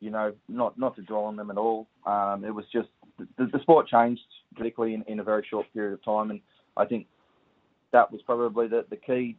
you 0.00 0.10
know, 0.10 0.32
not 0.48 0.78
not 0.78 0.96
to 0.96 1.02
dwell 1.02 1.24
on 1.24 1.36
them 1.36 1.50
at 1.50 1.58
all. 1.58 1.86
Um, 2.06 2.44
it 2.44 2.54
was 2.54 2.64
just 2.72 2.88
the, 3.18 3.46
the 3.46 3.60
sport 3.62 3.86
changed 3.88 4.22
particularly 4.56 4.94
in, 4.94 5.04
in 5.06 5.20
a 5.20 5.24
very 5.24 5.46
short 5.48 5.66
period 5.72 5.92
of 5.92 6.04
time, 6.04 6.30
and 6.30 6.40
I 6.76 6.84
think 6.84 7.06
that 7.92 8.10
was 8.10 8.20
probably 8.22 8.68
the, 8.68 8.84
the 8.90 8.96
key 8.96 9.36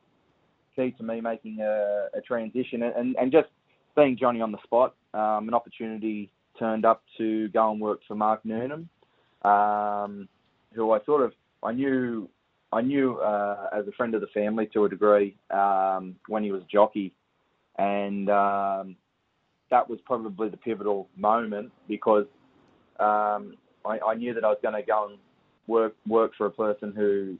key 0.76 0.92
to 0.92 1.04
me 1.04 1.20
making 1.20 1.60
a, 1.60 2.08
a 2.16 2.22
transition 2.22 2.84
and, 2.84 3.16
and 3.20 3.32
just 3.32 3.50
being 3.96 4.18
Johnny 4.18 4.42
on 4.42 4.52
the 4.52 4.58
spot. 4.64 4.96
Um, 5.14 5.50
an 5.50 5.54
opportunity 5.54 6.32
turned 6.58 6.86
up 6.86 7.04
to 7.18 7.50
go 7.50 7.72
and 7.72 7.82
work 7.82 8.00
for 8.08 8.16
Mark 8.16 8.46
Newnham, 8.46 8.88
um, 9.44 10.30
who 10.74 10.92
I 10.92 11.04
sort 11.06 11.24
of 11.24 11.34
I 11.64 11.74
knew 11.74 12.30
I 12.74 12.82
knew 12.82 13.18
uh, 13.18 13.70
as 13.74 13.88
a 13.88 13.92
friend 13.92 14.16
of 14.16 14.22
the 14.22 14.28
family 14.28 14.70
to 14.74 14.86
a 14.86 14.90
degree 14.90 15.36
um, 15.50 16.16
when 16.28 16.44
he 16.44 16.52
was 16.52 16.62
a 16.62 16.72
jockey, 16.72 17.14
and 17.78 18.30
um, 18.30 18.96
that 19.70 19.90
was 19.90 20.00
probably 20.06 20.50
the 20.50 20.58
pivotal 20.58 21.10
moment 21.18 21.72
because 21.88 22.26
um, 23.00 23.56
I, 23.86 24.00
I, 24.06 24.16
knew 24.16 24.34
that 24.34 24.44
I 24.44 24.50
was 24.50 24.60
going 24.62 24.76
to 24.76 24.84
go 24.84 25.08
and 25.10 25.18
work 25.68 25.96
work 26.08 26.32
for 26.38 26.46
a 26.46 26.52
person 26.52 26.94
who 26.96 27.38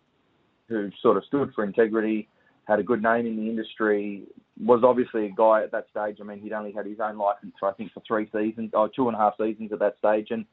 who 0.68 0.90
sort 1.02 1.18
of 1.18 1.24
stood 1.26 1.54
for 1.54 1.64
integrity, 1.64 2.28
had 2.66 2.80
a 2.80 2.84
good 2.84 3.04
name 3.04 3.26
in 3.26 3.36
the 3.36 3.50
industry, 3.50 4.24
was 4.60 4.82
obviously 4.84 5.26
a 5.26 5.34
guy 5.36 5.64
at 5.64 5.72
that 5.72 5.88
stage. 5.92 6.18
I 6.20 6.24
mean, 6.24 6.40
he'd 6.40 6.54
only 6.54 6.72
had 6.72 6.86
his 6.86 7.00
own 7.00 7.18
license 7.18 7.54
for 7.60 7.70
I 7.70 7.74
think 7.74 7.92
for 7.94 8.02
three 8.06 8.30
seasons, 8.34 8.72
or 8.74 8.90
two 8.90 9.08
and 9.08 9.16
a 9.16 9.20
half 9.20 9.38
seasons 9.38 9.72
at 9.72 9.80
that 9.80 9.98
stage, 9.98 10.28
and 10.32 10.46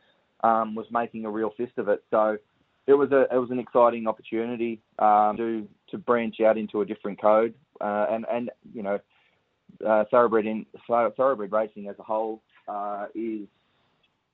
um, 0.44 0.74
was 0.74 0.86
making 0.92 1.24
a 1.24 1.30
real 1.30 1.50
fist 1.56 1.78
of 1.78 1.88
it. 1.88 2.04
So 2.10 2.38
it 2.88 2.94
was 2.94 3.12
a 3.12 3.26
it 3.32 3.38
was 3.38 3.50
an 3.50 3.58
exciting 3.58 4.08
opportunity 4.08 4.80
um, 4.98 5.36
to 5.36 5.68
to 5.90 5.98
branch 5.98 6.40
out 6.40 6.56
into 6.56 6.80
a 6.80 6.86
different 6.86 7.20
code, 7.20 7.54
uh, 7.82 8.06
and 8.10 8.24
and 8.32 8.50
you 8.72 8.82
know, 8.82 8.98
uh, 9.86 10.04
thoroughbred 10.10 10.46
in 10.46 10.64
thoroughbred 10.88 11.52
racing 11.52 11.88
as 11.88 11.96
a 11.98 12.02
whole 12.02 12.42
uh, 12.66 13.06
is 13.14 13.46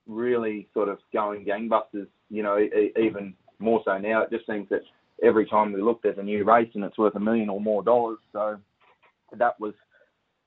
really 0.07 0.69
sort 0.73 0.87
of 0.87 0.99
going 1.11 1.45
gangbusters. 1.45 2.07
You 2.29 2.43
know, 2.43 2.57
even 2.97 3.33
more 3.59 3.81
so 3.83 3.97
now. 3.97 4.21
It 4.21 4.31
just 4.31 4.47
seems 4.47 4.69
that 4.69 4.81
every 5.21 5.45
time 5.45 5.73
we 5.73 5.81
look, 5.81 6.01
there's 6.01 6.17
a 6.17 6.23
new 6.23 6.45
race 6.45 6.69
and 6.75 6.83
it's 6.85 6.97
worth 6.97 7.15
a 7.15 7.19
million 7.19 7.49
or 7.49 7.59
more 7.59 7.83
dollars. 7.83 8.19
So 8.31 8.57
that 9.37 9.59
was 9.59 9.73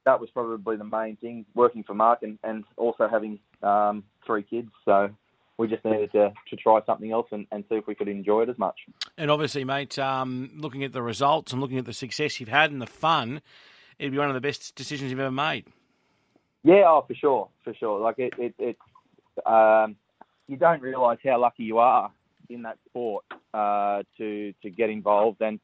that 0.06 0.18
was 0.18 0.30
probably 0.30 0.76
the 0.76 0.84
main 0.84 1.16
thing. 1.16 1.44
Working 1.54 1.84
for 1.84 1.92
Mark 1.92 2.22
and, 2.22 2.38
and 2.42 2.64
also 2.78 3.06
having 3.06 3.38
um, 3.62 4.02
three 4.26 4.42
kids. 4.42 4.70
So 4.86 5.10
we 5.58 5.66
just 5.66 5.84
needed 5.84 6.12
to, 6.12 6.32
to 6.48 6.56
try 6.56 6.80
something 6.86 7.10
else 7.12 7.26
and, 7.32 7.46
and 7.50 7.64
see 7.68 7.74
if 7.74 7.86
we 7.86 7.94
could 7.94 8.08
enjoy 8.08 8.42
it 8.42 8.48
as 8.48 8.58
much. 8.58 8.76
And 9.18 9.30
obviously, 9.30 9.64
mate, 9.64 9.98
um, 9.98 10.50
looking 10.56 10.84
at 10.84 10.92
the 10.92 11.02
results 11.02 11.52
and 11.52 11.60
looking 11.60 11.78
at 11.78 11.84
the 11.84 11.92
success 11.92 12.40
you've 12.40 12.48
had 12.48 12.70
and 12.70 12.80
the 12.80 12.86
fun, 12.86 13.42
it'd 13.98 14.12
be 14.12 14.18
one 14.18 14.28
of 14.28 14.34
the 14.34 14.40
best 14.40 14.74
decisions 14.76 15.10
you've 15.10 15.20
ever 15.20 15.30
made. 15.30 15.66
Yeah, 16.62 16.84
oh, 16.86 17.04
for 17.06 17.14
sure, 17.14 17.48
for 17.64 17.74
sure. 17.74 18.00
Like 18.00 18.18
it, 18.18 18.34
it, 18.38 18.54
it 18.58 19.46
um, 19.46 19.96
you 20.46 20.56
don't 20.56 20.80
realise 20.80 21.18
how 21.24 21.40
lucky 21.40 21.64
you 21.64 21.78
are 21.78 22.10
in 22.48 22.62
that 22.62 22.78
sport 22.88 23.24
uh, 23.52 24.02
to 24.16 24.52
to 24.62 24.70
get 24.70 24.90
involved. 24.90 25.40
And 25.40 25.60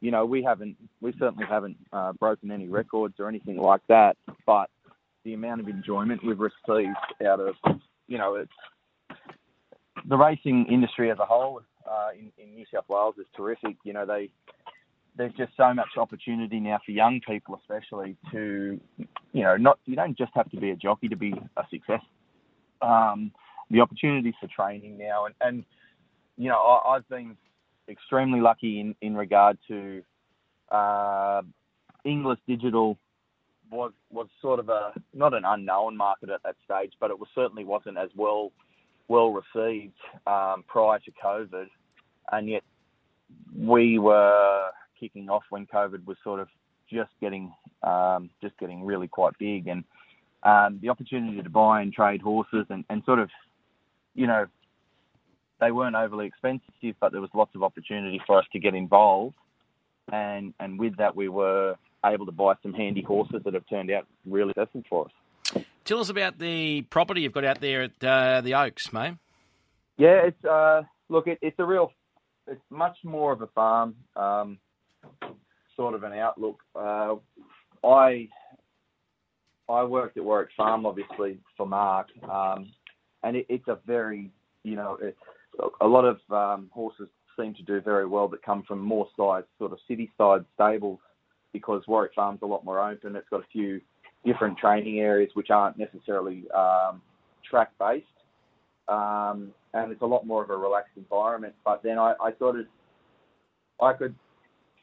you 0.00 0.10
know, 0.10 0.24
we 0.24 0.42
haven't, 0.42 0.76
we 1.00 1.12
certainly 1.18 1.44
haven't 1.48 1.76
uh, 1.92 2.12
broken 2.12 2.50
any 2.50 2.68
records 2.68 3.14
or 3.18 3.28
anything 3.28 3.56
like 3.56 3.80
that. 3.88 4.16
But 4.46 4.70
the 5.24 5.34
amount 5.34 5.60
of 5.60 5.68
enjoyment 5.68 6.24
we've 6.24 6.38
received 6.38 6.96
out 7.26 7.40
of, 7.40 7.54
you 8.06 8.18
know, 8.18 8.36
it's 8.36 8.52
the 10.08 10.16
racing 10.16 10.66
industry 10.70 11.10
as 11.10 11.18
a 11.18 11.24
whole 11.24 11.60
uh, 11.88 12.08
in, 12.18 12.32
in 12.42 12.54
New 12.54 12.64
South 12.72 12.84
Wales 12.88 13.14
is 13.18 13.26
terrific. 13.36 13.76
You 13.84 13.92
know, 13.92 14.06
they 14.06 14.30
there's 15.16 15.32
just 15.34 15.52
so 15.56 15.74
much 15.74 15.88
opportunity 15.96 16.60
now 16.60 16.78
for 16.86 16.92
young 16.92 17.20
people, 17.26 17.60
especially 17.60 18.16
to, 18.30 18.80
you 19.32 19.42
know, 19.42 19.56
not 19.56 19.78
you 19.84 19.96
don't 19.96 20.16
just 20.16 20.30
have 20.34 20.48
to 20.50 20.56
be 20.56 20.70
a 20.70 20.76
jockey 20.76 21.08
to 21.08 21.16
be 21.16 21.34
a 21.56 21.62
success. 21.70 22.02
Um, 22.80 23.32
the 23.70 23.80
opportunities 23.80 24.34
for 24.40 24.46
training 24.46 24.96
now, 24.96 25.26
and, 25.26 25.34
and 25.40 25.64
you 26.36 26.48
know, 26.48 26.56
I, 26.56 26.94
I've 26.94 27.08
been 27.08 27.36
extremely 27.88 28.40
lucky 28.40 28.80
in, 28.80 28.94
in 29.02 29.16
regard 29.16 29.58
to 29.68 30.02
uh, 30.70 31.42
Inglis 32.04 32.38
Digital 32.46 32.96
was 33.70 33.92
was 34.10 34.28
sort 34.40 34.60
of 34.60 34.68
a 34.68 34.92
not 35.12 35.34
an 35.34 35.42
unknown 35.44 35.96
market 35.96 36.30
at 36.30 36.42
that 36.44 36.56
stage, 36.64 36.92
but 37.00 37.10
it 37.10 37.18
was 37.18 37.28
certainly 37.34 37.64
wasn't 37.64 37.98
as 37.98 38.08
well 38.16 38.52
well 39.08 39.32
received 39.32 39.94
um, 40.26 40.64
prior 40.66 40.98
to 41.00 41.10
COVID, 41.22 41.66
and 42.32 42.48
yet 42.48 42.62
we 43.56 43.98
were 43.98 44.68
kicking 44.98 45.28
off 45.28 45.44
when 45.50 45.66
COVID 45.66 46.06
was 46.06 46.16
sort 46.22 46.40
of 46.40 46.48
just 46.90 47.10
getting 47.20 47.52
um, 47.82 48.30
just 48.42 48.58
getting 48.58 48.84
really 48.84 49.08
quite 49.08 49.36
big, 49.38 49.66
and 49.66 49.84
um, 50.42 50.78
the 50.80 50.88
opportunity 50.88 51.42
to 51.42 51.50
buy 51.50 51.82
and 51.82 51.92
trade 51.92 52.22
horses 52.22 52.66
and, 52.70 52.84
and 52.88 53.02
sort 53.04 53.18
of 53.18 53.30
you 54.14 54.26
know 54.26 54.46
they 55.60 55.72
weren't 55.72 55.96
overly 55.96 56.26
expensive, 56.26 56.94
but 57.00 57.12
there 57.12 57.20
was 57.20 57.30
lots 57.34 57.54
of 57.54 57.62
opportunity 57.62 58.20
for 58.26 58.38
us 58.38 58.44
to 58.52 58.58
get 58.58 58.74
involved. 58.74 59.34
And 60.12 60.54
and 60.60 60.78
with 60.78 60.96
that, 60.98 61.16
we 61.16 61.28
were 61.28 61.74
able 62.04 62.26
to 62.26 62.32
buy 62.32 62.54
some 62.62 62.72
handy 62.72 63.02
horses 63.02 63.42
that 63.44 63.54
have 63.54 63.68
turned 63.68 63.90
out 63.90 64.06
really 64.26 64.50
successful 64.50 64.82
for 64.88 65.04
us. 65.06 65.12
Tell 65.88 66.00
us 66.00 66.10
about 66.10 66.38
the 66.38 66.82
property 66.82 67.22
you've 67.22 67.32
got 67.32 67.46
out 67.46 67.62
there 67.62 67.84
at 67.84 68.04
uh, 68.04 68.42
the 68.42 68.52
Oaks, 68.52 68.92
mate. 68.92 69.14
Yeah, 69.96 70.26
it's 70.26 70.44
uh, 70.44 70.82
look, 71.08 71.26
it, 71.26 71.38
it's 71.40 71.58
a 71.58 71.64
real, 71.64 71.92
it's 72.46 72.60
much 72.68 72.98
more 73.04 73.32
of 73.32 73.40
a 73.40 73.46
farm, 73.46 73.94
um, 74.14 74.58
sort 75.76 75.94
of 75.94 76.02
an 76.02 76.12
outlook. 76.12 76.60
Uh, 76.76 77.14
I 77.82 78.28
I 79.66 79.84
worked 79.84 80.18
at 80.18 80.24
Warwick 80.24 80.50
Farm, 80.58 80.84
obviously 80.84 81.38
for 81.56 81.66
Mark, 81.66 82.08
um, 82.30 82.70
and 83.22 83.38
it, 83.38 83.46
it's 83.48 83.68
a 83.68 83.78
very, 83.86 84.30
you 84.64 84.76
know, 84.76 84.98
it, 85.00 85.16
a 85.80 85.86
lot 85.86 86.04
of 86.04 86.18
um, 86.30 86.68
horses 86.70 87.08
seem 87.40 87.54
to 87.54 87.62
do 87.62 87.80
very 87.80 88.04
well 88.04 88.28
that 88.28 88.42
come 88.42 88.62
from 88.64 88.80
more 88.80 89.08
size, 89.16 89.44
sort 89.58 89.72
of 89.72 89.78
city 89.88 90.10
side 90.18 90.44
stables, 90.54 90.98
because 91.54 91.82
Warwick 91.88 92.12
Farm's 92.14 92.42
a 92.42 92.46
lot 92.46 92.62
more 92.62 92.78
open. 92.78 93.16
It's 93.16 93.30
got 93.30 93.40
a 93.40 93.46
few 93.50 93.80
different 94.24 94.58
training 94.58 94.98
areas 94.98 95.30
which 95.34 95.50
aren't 95.50 95.78
necessarily 95.78 96.44
um, 96.50 97.00
track 97.48 97.70
based, 97.78 98.06
um, 98.88 99.52
and 99.74 99.92
it's 99.92 100.02
a 100.02 100.06
lot 100.06 100.26
more 100.26 100.42
of 100.42 100.50
a 100.50 100.56
relaxed 100.56 100.96
environment. 100.96 101.54
But 101.64 101.82
then 101.82 101.98
I, 101.98 102.14
I 102.20 102.32
sort 102.38 102.58
of 102.58 102.66
I 103.80 103.92
could 103.92 104.14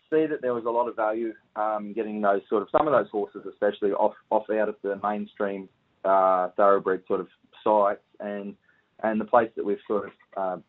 see 0.09 0.25
that 0.27 0.41
there 0.41 0.53
was 0.53 0.65
a 0.65 0.69
lot 0.69 0.87
of 0.87 0.95
value 0.95 1.33
um, 1.55 1.93
getting 1.93 2.21
those 2.21 2.41
sort 2.49 2.61
of 2.61 2.69
some 2.71 2.87
of 2.87 2.93
those 2.93 3.09
horses, 3.11 3.45
especially 3.49 3.91
off 3.91 4.13
off 4.29 4.49
out 4.49 4.69
of 4.69 4.75
the 4.83 4.99
mainstream 5.03 5.69
uh, 6.03 6.49
thoroughbred 6.55 7.01
sort 7.07 7.19
of 7.19 7.27
sites 7.63 8.03
and 8.19 8.55
and 9.03 9.19
the 9.19 9.25
place 9.25 9.49
that 9.55 9.65
we've 9.65 9.77
sort 9.87 10.05
of 10.05 10.11
uh, 10.37 10.61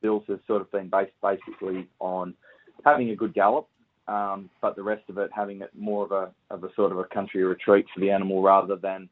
built 0.00 0.24
has 0.28 0.38
sort 0.46 0.60
of 0.60 0.70
been 0.70 0.88
based 0.88 1.12
basically 1.22 1.88
on 1.98 2.34
having 2.84 3.10
a 3.10 3.16
good 3.16 3.34
gallop, 3.34 3.68
um, 4.08 4.48
but 4.60 4.74
the 4.74 4.82
rest 4.82 5.02
of 5.08 5.18
it 5.18 5.30
having 5.34 5.60
it 5.60 5.70
more 5.76 6.04
of 6.04 6.12
a 6.12 6.30
of 6.50 6.64
a 6.64 6.74
sort 6.74 6.92
of 6.92 6.98
a 6.98 7.04
country 7.04 7.44
retreat 7.44 7.86
for 7.94 8.00
the 8.00 8.10
animal 8.10 8.42
rather 8.42 8.76
than 8.76 9.08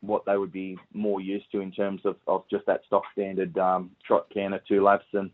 what 0.00 0.24
they 0.24 0.36
would 0.36 0.52
be 0.52 0.78
more 0.94 1.20
used 1.20 1.44
to 1.52 1.60
in 1.60 1.70
terms 1.70 2.00
of, 2.06 2.16
of 2.26 2.42
just 2.50 2.64
that 2.66 2.80
stock 2.86 3.02
standard 3.12 3.56
um, 3.58 3.90
trot 4.06 4.26
canter, 4.32 4.60
two 4.66 4.82
laps, 4.82 5.04
and 5.12 5.30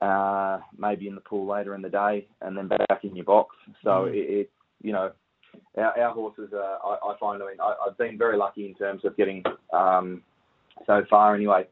uh, 0.00 0.60
maybe 0.78 1.08
in 1.08 1.16
the 1.16 1.20
pool 1.20 1.48
later 1.48 1.74
in 1.74 1.82
the 1.82 1.88
day, 1.88 2.24
and 2.40 2.56
then 2.56 2.68
back 2.68 3.02
in 3.02 3.16
your 3.16 3.24
box. 3.24 3.56
So 3.82 3.90
mm. 3.90 4.10
it, 4.10 4.40
it, 4.40 4.50
you 4.82 4.92
know, 4.92 5.10
our, 5.76 5.98
our 5.98 6.12
horses, 6.12 6.52
are, 6.54 6.78
I, 6.84 7.10
I 7.10 7.16
find, 7.18 7.42
I 7.42 7.46
mean, 7.46 7.60
I, 7.60 7.74
have 7.86 7.98
been 7.98 8.16
very 8.16 8.36
lucky 8.36 8.66
in 8.66 8.74
terms 8.74 9.04
of 9.04 9.16
getting 9.16 9.42
um, 9.72 10.22
so 10.86 11.04
far 11.10 11.34
anyway 11.34 11.66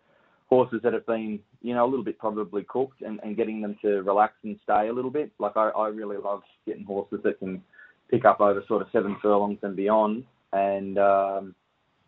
horses 0.48 0.80
that 0.82 0.92
have 0.92 1.06
been, 1.06 1.40
you 1.60 1.74
know, 1.74 1.84
a 1.84 1.88
little 1.88 2.04
bit 2.04 2.18
probably 2.18 2.64
cooked 2.64 3.02
and, 3.02 3.20
and 3.22 3.36
getting 3.36 3.60
them 3.60 3.76
to 3.82 4.02
relax 4.02 4.34
and 4.44 4.58
stay 4.62 4.88
a 4.88 4.92
little 4.92 5.10
bit. 5.10 5.32
Like 5.38 5.56
I, 5.56 5.68
I 5.70 5.88
really 5.88 6.16
love 6.16 6.42
getting 6.66 6.84
horses 6.84 7.20
that 7.24 7.38
can 7.40 7.62
pick 8.10 8.24
up 8.24 8.40
over 8.40 8.62
sort 8.68 8.82
of 8.82 8.88
seven 8.92 9.16
furlongs 9.20 9.58
and 9.62 9.74
beyond. 9.74 10.24
And, 10.52 10.98
um, 10.98 11.54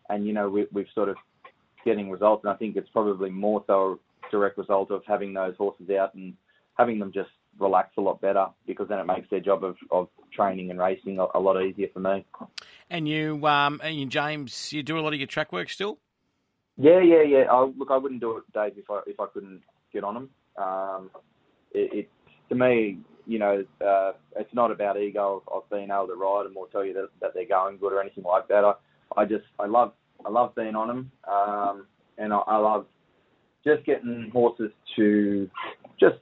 and 0.09 0.25
you 0.25 0.33
know, 0.33 0.49
we, 0.49 0.67
we've 0.71 0.87
sort 0.95 1.09
of 1.09 1.17
getting 1.83 2.09
results. 2.09 2.45
And 2.45 2.53
I 2.53 2.55
think 2.55 2.77
it's 2.77 2.89
probably 2.89 3.29
more 3.29 3.63
so 3.67 3.99
a 4.25 4.31
direct 4.31 4.57
result 4.57 4.91
of 4.91 5.03
having 5.05 5.33
those 5.33 5.55
horses 5.57 5.89
out 5.89 6.15
and 6.15 6.33
having 6.77 6.99
them 6.99 7.11
just 7.11 7.29
relax 7.59 7.89
a 7.97 8.01
lot 8.01 8.21
better 8.21 8.45
because 8.65 8.87
then 8.87 8.99
it 8.99 9.05
makes 9.05 9.29
their 9.29 9.41
job 9.41 9.65
of, 9.65 9.75
of 9.91 10.07
training 10.31 10.69
and 10.69 10.79
racing 10.79 11.19
a, 11.19 11.25
a 11.35 11.39
lot 11.39 11.61
easier 11.61 11.87
for 11.93 11.99
me. 11.99 12.25
And 12.89 13.05
you, 13.05 13.45
um, 13.45 13.81
and 13.83 13.99
you, 13.99 14.05
James, 14.05 14.71
you 14.71 14.81
do 14.81 14.97
a 14.97 15.01
lot 15.01 15.13
of 15.13 15.19
your 15.19 15.27
track 15.27 15.51
work 15.51 15.69
still? 15.69 15.97
Yeah, 16.79 17.01
yeah, 17.01 17.23
yeah. 17.23 17.43
I, 17.51 17.65
look, 17.77 17.89
I 17.91 17.97
wouldn't 17.97 18.21
do 18.21 18.37
it, 18.37 18.43
Dave, 18.53 18.77
if 18.77 18.89
I 18.89 19.01
if 19.05 19.19
I 19.19 19.25
couldn't 19.33 19.61
get 19.91 20.05
on 20.05 20.13
them. 20.13 20.29
Um, 20.57 21.11
it, 21.73 21.93
it 21.93 22.09
to 22.47 22.55
me, 22.55 22.99
you 23.27 23.37
know, 23.37 23.65
uh, 23.85 24.13
it's 24.37 24.53
not 24.53 24.71
about 24.71 24.97
ego 24.97 25.43
of, 25.45 25.53
of 25.53 25.69
being 25.69 25.89
able 25.91 26.07
to 26.07 26.15
ride 26.15 26.45
them 26.45 26.55
or 26.55 26.67
tell 26.69 26.85
you 26.85 26.93
that, 26.93 27.09
that 27.21 27.31
they're 27.33 27.45
going 27.45 27.77
good 27.77 27.91
or 27.91 28.01
anything 28.01 28.23
like 28.23 28.47
that. 28.47 28.63
I, 28.63 28.73
I 29.17 29.25
just 29.25 29.43
I 29.59 29.65
love 29.67 29.91
I 30.25 30.29
love 30.29 30.55
being 30.55 30.75
on 30.75 30.87
them, 30.87 31.11
um, 31.29 31.85
and 32.17 32.31
I, 32.31 32.37
I 32.37 32.57
love 32.57 32.85
just 33.65 33.85
getting 33.85 34.29
horses 34.31 34.71
to 34.95 35.49
just 35.99 36.15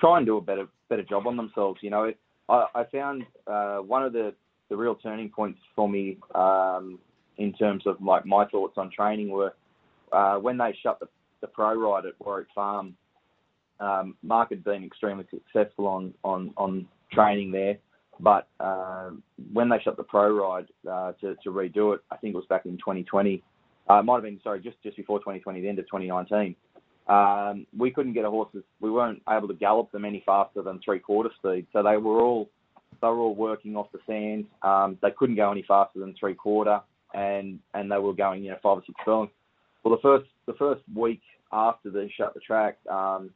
try 0.00 0.18
and 0.18 0.26
do 0.26 0.36
a 0.36 0.40
better 0.42 0.66
better 0.90 1.02
job 1.02 1.26
on 1.26 1.38
themselves. 1.38 1.80
You 1.82 1.90
know, 1.90 2.12
I, 2.50 2.66
I 2.74 2.84
found 2.92 3.24
uh, 3.46 3.78
one 3.78 4.04
of 4.04 4.12
the 4.12 4.34
the 4.68 4.76
real 4.76 4.96
turning 4.96 5.30
points 5.30 5.60
for 5.74 5.88
me 5.88 6.18
um, 6.34 6.98
in 7.38 7.54
terms 7.54 7.84
of 7.86 7.96
like 8.02 8.26
my 8.26 8.44
thoughts 8.44 8.74
on 8.76 8.90
training 8.90 9.30
were 9.30 9.54
uh, 10.12 10.36
when 10.38 10.58
they 10.58 10.76
shut 10.82 11.00
the, 11.00 11.08
the 11.40 11.46
pro 11.46 11.74
ride 11.74 12.06
at 12.06 12.14
Warwick 12.18 12.48
Farm, 12.54 12.94
um, 13.80 14.16
Mark 14.22 14.50
had 14.50 14.64
been 14.64 14.84
extremely 14.84 15.24
successful 15.30 15.86
on, 15.86 16.14
on, 16.24 16.52
on 16.56 16.86
training 17.12 17.52
there. 17.52 17.78
But 18.20 18.48
uh, 18.58 19.10
when 19.52 19.68
they 19.68 19.78
shut 19.82 19.96
the 19.96 20.02
pro 20.02 20.30
ride 20.30 20.66
uh, 20.90 21.12
to, 21.20 21.36
to 21.36 21.50
redo 21.50 21.94
it, 21.94 22.00
I 22.10 22.16
think 22.16 22.34
it 22.34 22.36
was 22.36 22.46
back 22.48 22.66
in 22.66 22.72
2020. 22.78 23.42
Uh, 23.88 24.02
might 24.02 24.14
have 24.14 24.22
been 24.24 24.40
sorry, 24.42 24.60
just 24.60 24.76
just 24.82 24.96
before 24.96 25.18
2020, 25.20 25.60
the 25.60 25.68
end 25.68 25.78
of 25.78 25.86
2019. 25.86 26.54
Um, 27.08 27.66
we 27.76 27.90
couldn't 27.90 28.12
get 28.12 28.24
a 28.24 28.30
horses. 28.30 28.64
We 28.80 28.90
weren't 28.90 29.22
able 29.30 29.48
to 29.48 29.54
gallop 29.54 29.90
them 29.92 30.04
any 30.04 30.22
faster 30.26 30.62
than 30.62 30.80
three 30.84 30.98
quarter 30.98 31.30
speed. 31.38 31.66
So 31.72 31.82
they 31.82 31.96
were 31.96 32.20
all 32.20 32.50
they 33.00 33.06
were 33.06 33.20
all 33.20 33.34
working 33.34 33.76
off 33.76 33.86
the 33.92 34.00
sand. 34.06 34.46
Um, 34.62 34.98
they 35.00 35.10
couldn't 35.16 35.36
go 35.36 35.50
any 35.50 35.64
faster 35.66 36.00
than 36.00 36.14
three 36.18 36.34
quarter, 36.34 36.80
and 37.14 37.60
and 37.72 37.90
they 37.90 37.98
were 37.98 38.12
going 38.12 38.42
you 38.42 38.50
know 38.50 38.58
five 38.62 38.78
or 38.78 38.82
six 38.84 38.98
furlongs. 39.04 39.30
Well, 39.82 39.94
the 39.94 40.02
first 40.02 40.28
the 40.46 40.54
first 40.54 40.82
week 40.94 41.22
after 41.52 41.90
they 41.90 42.12
shut 42.16 42.34
the 42.34 42.40
track, 42.40 42.78
um, 42.90 43.30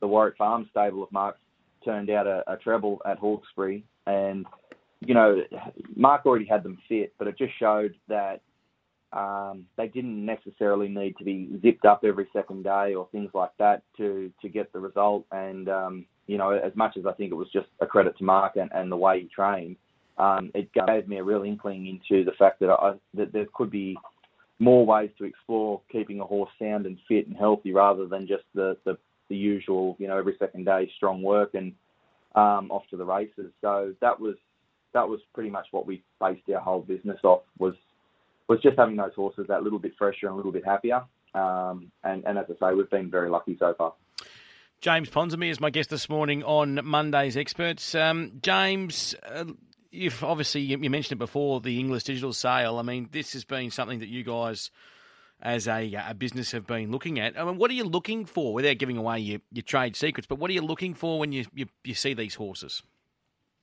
the 0.00 0.08
Warwick 0.08 0.36
Farm 0.36 0.66
stable 0.70 1.02
of 1.02 1.12
Mark's 1.12 1.40
turned 1.84 2.10
out 2.10 2.26
a, 2.26 2.42
a 2.46 2.56
treble 2.56 3.00
at 3.06 3.18
Hawkesbury, 3.18 3.84
and 4.06 4.46
you 5.00 5.14
know 5.14 5.42
Mark 5.96 6.26
already 6.26 6.46
had 6.46 6.62
them 6.62 6.78
fit, 6.88 7.12
but 7.18 7.28
it 7.28 7.38
just 7.38 7.52
showed 7.58 7.94
that 8.08 8.40
um, 9.12 9.66
they 9.76 9.88
didn't 9.88 10.24
necessarily 10.24 10.88
need 10.88 11.16
to 11.18 11.24
be 11.24 11.50
zipped 11.62 11.84
up 11.84 12.04
every 12.04 12.28
second 12.32 12.62
day 12.62 12.94
or 12.94 13.08
things 13.10 13.30
like 13.34 13.50
that 13.58 13.82
to 13.96 14.32
to 14.40 14.48
get 14.48 14.72
the 14.72 14.78
result. 14.78 15.26
And 15.32 15.68
um, 15.68 16.06
you 16.26 16.38
know, 16.38 16.50
as 16.50 16.74
much 16.76 16.96
as 16.96 17.06
I 17.06 17.12
think 17.12 17.32
it 17.32 17.36
was 17.36 17.50
just 17.52 17.66
a 17.80 17.86
credit 17.86 18.16
to 18.18 18.24
Mark 18.24 18.56
and, 18.56 18.70
and 18.72 18.90
the 18.90 18.96
way 18.96 19.22
he 19.22 19.28
trained, 19.28 19.76
um, 20.18 20.52
it 20.54 20.70
gave 20.72 21.08
me 21.08 21.18
a 21.18 21.24
real 21.24 21.42
inkling 21.42 21.86
into 21.86 22.24
the 22.24 22.36
fact 22.38 22.60
that 22.60 22.70
I, 22.70 22.94
that 23.14 23.32
there 23.32 23.46
could 23.52 23.70
be 23.70 23.96
more 24.60 24.86
ways 24.86 25.10
to 25.18 25.24
explore 25.24 25.80
keeping 25.90 26.20
a 26.20 26.24
horse 26.24 26.50
sound 26.60 26.86
and 26.86 26.98
fit 27.08 27.26
and 27.26 27.36
healthy 27.36 27.72
rather 27.72 28.06
than 28.06 28.28
just 28.28 28.44
the, 28.54 28.76
the, 28.84 28.96
the 29.28 29.36
usual, 29.36 29.96
you 29.98 30.06
know, 30.06 30.18
every 30.18 30.36
second 30.38 30.66
day 30.66 30.90
strong 30.96 31.22
work 31.22 31.54
and 31.54 31.72
um, 32.34 32.70
off 32.70 32.82
to 32.90 32.96
the 32.96 33.04
races. 33.04 33.50
So 33.60 33.94
that 34.00 34.20
was 34.20 34.36
that 34.92 35.08
was 35.08 35.20
pretty 35.34 35.50
much 35.50 35.66
what 35.70 35.86
we 35.86 36.02
based 36.20 36.42
our 36.52 36.60
whole 36.60 36.80
business 36.80 37.18
off 37.24 37.42
was 37.58 37.74
was 38.48 38.60
just 38.60 38.76
having 38.76 38.96
those 38.96 39.14
horses 39.14 39.46
that 39.48 39.62
little 39.62 39.78
bit 39.78 39.92
fresher 39.96 40.26
and 40.26 40.34
a 40.34 40.36
little 40.36 40.52
bit 40.52 40.64
happier. 40.64 41.02
Um, 41.34 41.92
and, 42.02 42.24
and 42.26 42.36
as 42.36 42.46
I 42.48 42.70
say, 42.70 42.74
we've 42.74 42.90
been 42.90 43.08
very 43.10 43.30
lucky 43.30 43.56
so 43.58 43.74
far. 43.78 43.94
James 44.80 45.08
Ponsonby 45.08 45.50
is 45.50 45.60
my 45.60 45.70
guest 45.70 45.90
this 45.90 46.08
morning 46.08 46.42
on 46.42 46.80
Monday's 46.84 47.36
Experts. 47.36 47.94
Um, 47.94 48.32
James, 48.42 49.14
uh, 49.24 49.44
you've 49.90 50.22
obviously 50.22 50.60
you 50.62 50.90
mentioned 50.90 51.18
it 51.18 51.24
before 51.24 51.60
the 51.60 51.78
Inglis 51.78 52.04
Digital 52.04 52.32
sale. 52.32 52.78
I 52.78 52.82
mean, 52.82 53.08
this 53.12 53.32
has 53.32 53.44
been 53.44 53.70
something 53.70 54.00
that 54.00 54.08
you 54.08 54.22
guys 54.22 54.70
as 55.42 55.66
a, 55.66 55.94
a 56.08 56.14
business 56.14 56.52
have 56.52 56.66
been 56.66 56.90
looking 56.90 57.18
at. 57.18 57.38
I 57.38 57.44
mean, 57.44 57.56
what 57.56 57.70
are 57.70 57.74
you 57.74 57.84
looking 57.84 58.26
for 58.26 58.52
without 58.52 58.78
giving 58.78 58.98
away 58.98 59.20
your, 59.20 59.40
your 59.50 59.62
trade 59.62 59.96
secrets? 59.96 60.26
But 60.26 60.38
what 60.38 60.50
are 60.50 60.54
you 60.54 60.62
looking 60.62 60.94
for 60.94 61.18
when 61.18 61.32
you 61.32 61.46
you, 61.54 61.66
you 61.84 61.94
see 61.94 62.14
these 62.14 62.34
horses? 62.34 62.82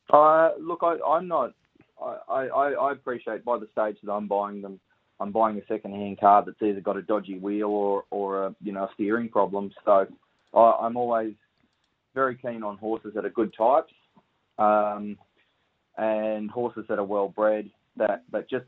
Uh, 0.10 0.52
look, 0.60 0.80
I, 0.84 0.98
I'm 1.06 1.28
not. 1.28 1.54
I, 2.02 2.48
I, 2.48 2.72
I 2.74 2.92
appreciate 2.92 3.44
by 3.44 3.58
the 3.58 3.68
stage 3.72 3.98
that 4.04 4.12
I'm 4.12 4.28
buying 4.28 4.62
them. 4.62 4.80
I'm 5.20 5.32
buying 5.32 5.58
a 5.58 5.66
second-hand 5.68 6.20
car 6.20 6.44
that's 6.46 6.62
either 6.62 6.80
got 6.80 6.96
a 6.96 7.02
dodgy 7.02 7.40
wheel 7.40 7.70
or, 7.70 8.04
or 8.12 8.46
a, 8.46 8.56
you 8.62 8.72
know, 8.72 8.84
a 8.84 8.90
steering 8.94 9.30
problem. 9.30 9.72
So 9.84 10.06
I, 10.54 10.78
I'm 10.80 10.96
always 10.96 11.34
very 12.14 12.36
keen 12.36 12.62
on 12.62 12.78
horses 12.78 13.14
that 13.16 13.26
are 13.26 13.32
good 13.32 13.52
types, 13.58 13.94
um, 14.60 15.18
and 15.98 16.50
horses 16.50 16.86
that 16.90 17.00
are 17.00 17.04
well 17.04 17.30
bred. 17.30 17.70
That 17.98 18.24
that 18.32 18.50
just 18.50 18.66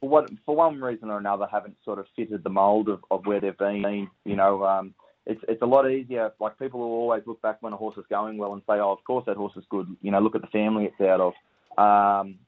for 0.00 0.08
what 0.08 0.30
for 0.44 0.54
one 0.56 0.80
reason 0.80 1.10
or 1.10 1.18
another 1.18 1.46
haven't 1.50 1.76
sort 1.84 1.98
of 1.98 2.06
fitted 2.16 2.44
the 2.44 2.50
mould 2.50 2.88
of, 2.88 3.00
of 3.10 3.26
where 3.26 3.40
they've 3.40 3.56
been. 3.56 4.08
You 4.24 4.36
know, 4.36 4.64
um, 4.64 4.94
it's 5.26 5.40
it's 5.48 5.62
a 5.62 5.66
lot 5.66 5.90
easier. 5.90 6.32
Like 6.40 6.58
people 6.58 6.80
will 6.80 6.86
always 6.86 7.22
look 7.26 7.40
back 7.42 7.58
when 7.60 7.72
a 7.72 7.76
horse 7.76 7.96
is 7.96 8.04
going 8.10 8.38
well 8.38 8.52
and 8.52 8.62
say, 8.62 8.74
"Oh, 8.74 8.92
of 8.92 9.04
course 9.04 9.24
that 9.26 9.36
horse 9.36 9.56
is 9.56 9.64
good." 9.70 9.86
You 10.02 10.10
know, 10.10 10.20
look 10.20 10.34
at 10.34 10.42
the 10.42 10.48
family 10.48 10.84
it's 10.84 11.00
out 11.00 11.20
of. 11.20 11.32
Um, 11.78 12.38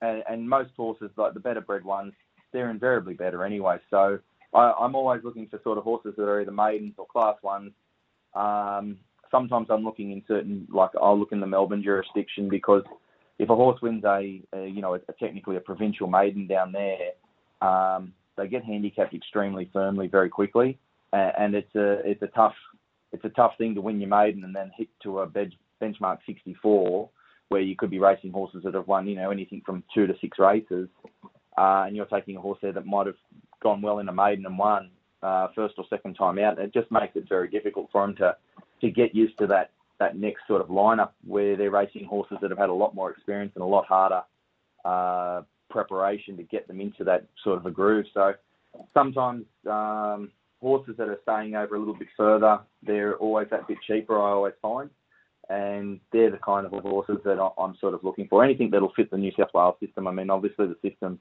and, 0.00 0.22
and 0.28 0.48
most 0.48 0.70
horses, 0.76 1.10
like 1.16 1.34
the 1.34 1.40
better 1.40 1.60
bred 1.60 1.84
ones, 1.84 2.12
they're 2.52 2.70
invariably 2.70 3.14
better 3.14 3.44
anyway. 3.44 3.78
So 3.90 4.18
I, 4.54 4.72
I'm 4.78 4.94
always 4.94 5.22
looking 5.24 5.48
for 5.48 5.60
sort 5.62 5.78
of 5.78 5.84
horses 5.84 6.14
that 6.16 6.22
are 6.22 6.40
either 6.40 6.52
maidens 6.52 6.94
or 6.98 7.06
class 7.06 7.36
ones. 7.42 7.72
Um, 8.34 8.98
sometimes 9.30 9.68
I'm 9.70 9.84
looking 9.84 10.12
in 10.12 10.22
certain, 10.28 10.66
like 10.70 10.90
I'll 11.00 11.18
look 11.18 11.32
in 11.32 11.40
the 11.40 11.46
Melbourne 11.46 11.82
jurisdiction 11.82 12.48
because 12.48 12.82
if 13.38 13.50
a 13.50 13.54
horse 13.54 13.80
wins 13.80 14.04
a, 14.04 14.42
a 14.52 14.66
you 14.66 14.80
know, 14.80 14.94
a, 14.94 15.00
a 15.08 15.12
technically 15.18 15.56
a 15.56 15.60
provincial 15.60 16.08
maiden 16.08 16.46
down 16.46 16.72
there, 16.72 17.12
um, 17.60 18.12
they 18.36 18.48
get 18.48 18.64
handicapped 18.64 19.14
extremely 19.14 19.68
firmly 19.72 20.06
very 20.06 20.28
quickly, 20.28 20.78
and, 21.12 21.32
and 21.38 21.54
it's 21.54 21.74
a 21.74 22.08
it's 22.08 22.22
a 22.22 22.28
tough 22.28 22.54
it's 23.12 23.24
a 23.24 23.30
tough 23.30 23.52
thing 23.58 23.74
to 23.74 23.80
win 23.80 24.00
your 24.00 24.10
maiden 24.10 24.44
and 24.44 24.54
then 24.54 24.70
hit 24.76 24.88
to 25.02 25.20
a 25.20 25.26
bench, 25.26 25.54
benchmark 25.80 26.18
64 26.26 27.08
where 27.48 27.62
you 27.62 27.74
could 27.74 27.90
be 27.90 27.98
racing 27.98 28.30
horses 28.30 28.62
that 28.62 28.74
have 28.74 28.86
won, 28.86 29.06
you 29.06 29.16
know, 29.16 29.30
anything 29.30 29.62
from 29.64 29.82
two 29.94 30.06
to 30.06 30.14
six 30.20 30.38
races, 30.38 30.86
uh, 31.56 31.84
and 31.86 31.96
you're 31.96 32.04
taking 32.04 32.36
a 32.36 32.40
horse 32.40 32.58
there 32.60 32.72
that 32.72 32.84
might 32.84 33.06
have 33.06 33.16
gone 33.62 33.80
well 33.80 34.00
in 34.00 34.08
a 34.08 34.12
maiden 34.12 34.44
and 34.44 34.58
won 34.58 34.90
uh, 35.22 35.48
first 35.54 35.74
or 35.78 35.84
second 35.88 36.14
time 36.14 36.38
out. 36.38 36.58
It 36.58 36.74
just 36.74 36.90
makes 36.92 37.16
it 37.16 37.28
very 37.28 37.48
difficult 37.48 37.88
for 37.90 38.06
them 38.06 38.14
to 38.16 38.36
to 38.80 38.90
get 38.90 39.12
used 39.12 39.36
to 39.38 39.46
that 39.48 39.72
that 39.98 40.16
next 40.16 40.46
sort 40.46 40.60
of 40.60 40.68
lineup 40.68 41.10
where 41.26 41.56
they're 41.56 41.70
racing 41.70 42.04
horses 42.04 42.38
that 42.40 42.50
have 42.50 42.58
had 42.58 42.68
a 42.68 42.74
lot 42.74 42.94
more 42.94 43.10
experience 43.10 43.52
and 43.54 43.62
a 43.62 43.66
lot 43.66 43.86
harder 43.86 44.22
uh, 44.84 45.42
preparation 45.70 46.36
to 46.36 46.42
get 46.44 46.66
them 46.68 46.80
into 46.80 47.04
that 47.04 47.26
sort 47.42 47.58
of 47.58 47.66
a 47.66 47.70
groove. 47.70 48.06
So 48.14 48.34
sometimes 48.94 49.44
um, 49.68 50.30
horses 50.60 50.94
that 50.98 51.08
are 51.08 51.18
staying 51.22 51.56
over 51.56 51.74
a 51.74 51.78
little 51.78 51.98
bit 51.98 52.08
further, 52.16 52.60
they're 52.82 53.16
always 53.16 53.48
that 53.50 53.66
bit 53.66 53.78
cheaper. 53.86 54.18
I 54.18 54.30
always 54.30 54.54
find 54.62 54.90
and 55.48 56.00
they're 56.12 56.30
the 56.30 56.38
kind 56.38 56.66
of 56.66 56.72
horses 56.72 57.18
that 57.24 57.40
I'm 57.58 57.76
sort 57.80 57.94
of 57.94 58.04
looking 58.04 58.28
for. 58.28 58.44
Anything 58.44 58.70
that'll 58.70 58.92
fit 58.94 59.10
the 59.10 59.16
New 59.16 59.32
South 59.38 59.48
Wales 59.54 59.76
system. 59.82 60.06
I 60.06 60.12
mean, 60.12 60.30
obviously 60.30 60.66
the 60.66 60.76
system, 60.88 61.18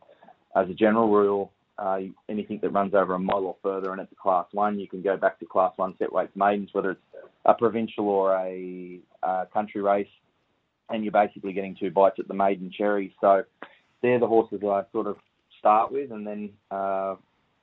as 0.55 0.69
a 0.69 0.73
general 0.73 1.09
rule, 1.09 1.51
uh, 1.79 1.99
anything 2.29 2.59
that 2.61 2.69
runs 2.69 2.93
over 2.93 3.13
a 3.13 3.19
mile 3.19 3.45
or 3.45 3.55
further 3.61 3.91
and 3.91 4.01
it's 4.01 4.11
a 4.11 4.15
class 4.15 4.45
one, 4.51 4.79
you 4.79 4.87
can 4.87 5.01
go 5.01 5.17
back 5.17 5.39
to 5.39 5.45
class 5.45 5.73
one 5.75 5.95
set 5.99 6.11
weights 6.11 6.35
maidens, 6.35 6.69
whether 6.73 6.91
it's 6.91 7.01
a 7.45 7.53
provincial 7.53 8.09
or 8.09 8.35
a, 8.35 8.99
a 9.23 9.45
country 9.53 9.81
race, 9.81 10.07
and 10.89 11.03
you're 11.03 11.11
basically 11.11 11.53
getting 11.53 11.75
two 11.75 11.91
bites 11.91 12.17
at 12.19 12.27
the 12.27 12.33
maiden 12.33 12.71
cherry. 12.75 13.13
So 13.21 13.43
they're 14.01 14.19
the 14.19 14.27
horses 14.27 14.59
that 14.61 14.67
I 14.67 14.83
sort 14.91 15.07
of 15.07 15.17
start 15.59 15.91
with, 15.91 16.11
and 16.11 16.25
then 16.25 16.49
uh, 16.71 17.15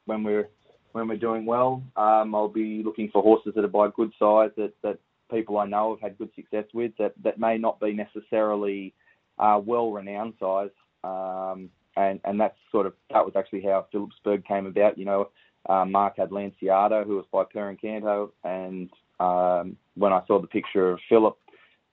when 0.06 0.22
we're 0.22 0.48
when 0.92 1.08
we're 1.08 1.16
doing 1.16 1.44
well, 1.44 1.82
um, 1.96 2.36
I'll 2.36 2.46
be 2.46 2.82
looking 2.84 3.10
for 3.12 3.20
horses 3.20 3.52
that 3.56 3.64
are 3.64 3.68
by 3.68 3.88
good 3.96 4.12
size 4.16 4.50
that, 4.56 4.72
that 4.82 4.98
people 5.28 5.58
I 5.58 5.66
know 5.66 5.90
have 5.90 6.00
had 6.00 6.18
good 6.18 6.30
success 6.36 6.66
with 6.72 6.92
that, 6.98 7.14
that 7.24 7.36
may 7.36 7.58
not 7.58 7.80
be 7.80 7.92
necessarily 7.92 8.94
uh, 9.40 9.60
well 9.64 9.90
renowned 9.90 10.34
size. 10.38 10.70
Um, 11.02 11.70
and, 11.96 12.20
and 12.24 12.40
that's 12.40 12.56
sort 12.70 12.86
of 12.86 12.94
that 13.10 13.24
was 13.24 13.34
actually 13.36 13.62
how 13.62 13.86
Phillipsburg 13.92 14.44
came 14.44 14.66
about. 14.66 14.98
You 14.98 15.04
know, 15.04 15.28
uh, 15.68 15.84
Mark 15.84 16.16
had 16.16 16.30
Lanciato, 16.30 17.04
who 17.04 17.16
was 17.16 17.26
by 17.32 17.44
Per 17.44 17.74
Incanto, 17.74 18.30
and 18.42 18.90
um, 19.20 19.76
when 19.94 20.12
I 20.12 20.22
saw 20.26 20.40
the 20.40 20.46
picture 20.46 20.90
of 20.90 21.00
Philip, 21.08 21.36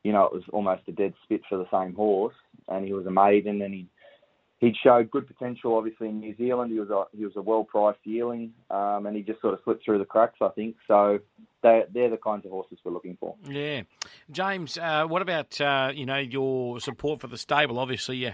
you 0.03 0.11
know, 0.11 0.25
it 0.25 0.33
was 0.33 0.43
almost 0.51 0.83
a 0.87 0.91
dead 0.91 1.13
spit 1.23 1.41
for 1.47 1.57
the 1.57 1.67
same 1.71 1.93
horse, 1.93 2.35
and 2.67 2.85
he 2.85 2.93
was 2.93 3.05
a 3.05 3.11
maiden, 3.11 3.61
and 3.61 3.73
he 3.73 3.87
he 4.61 4.75
showed 4.83 5.09
good 5.09 5.25
potential, 5.25 5.75
obviously 5.75 6.07
in 6.07 6.19
New 6.19 6.35
Zealand. 6.37 6.71
He 6.71 6.79
was 6.79 6.91
a 6.91 7.05
he 7.17 7.25
was 7.25 7.33
a 7.35 7.41
well 7.41 7.63
priced 7.63 7.97
yearling, 8.03 8.53
um, 8.69 9.07
and 9.07 9.15
he 9.15 9.23
just 9.23 9.41
sort 9.41 9.55
of 9.55 9.59
slipped 9.63 9.83
through 9.83 9.97
the 9.97 10.05
cracks, 10.05 10.37
I 10.39 10.49
think. 10.49 10.75
So 10.87 11.17
they 11.63 11.81
they're 11.91 12.11
the 12.11 12.17
kinds 12.17 12.45
of 12.45 12.51
horses 12.51 12.77
we're 12.83 12.91
looking 12.91 13.17
for. 13.19 13.35
Yeah, 13.43 13.81
James. 14.29 14.77
Uh, 14.77 15.05
what 15.07 15.23
about 15.23 15.59
uh, 15.59 15.91
you 15.95 16.05
know 16.05 16.19
your 16.19 16.79
support 16.79 17.21
for 17.21 17.27
the 17.27 17.39
stable? 17.39 17.79
Obviously, 17.79 18.17
you 18.17 18.33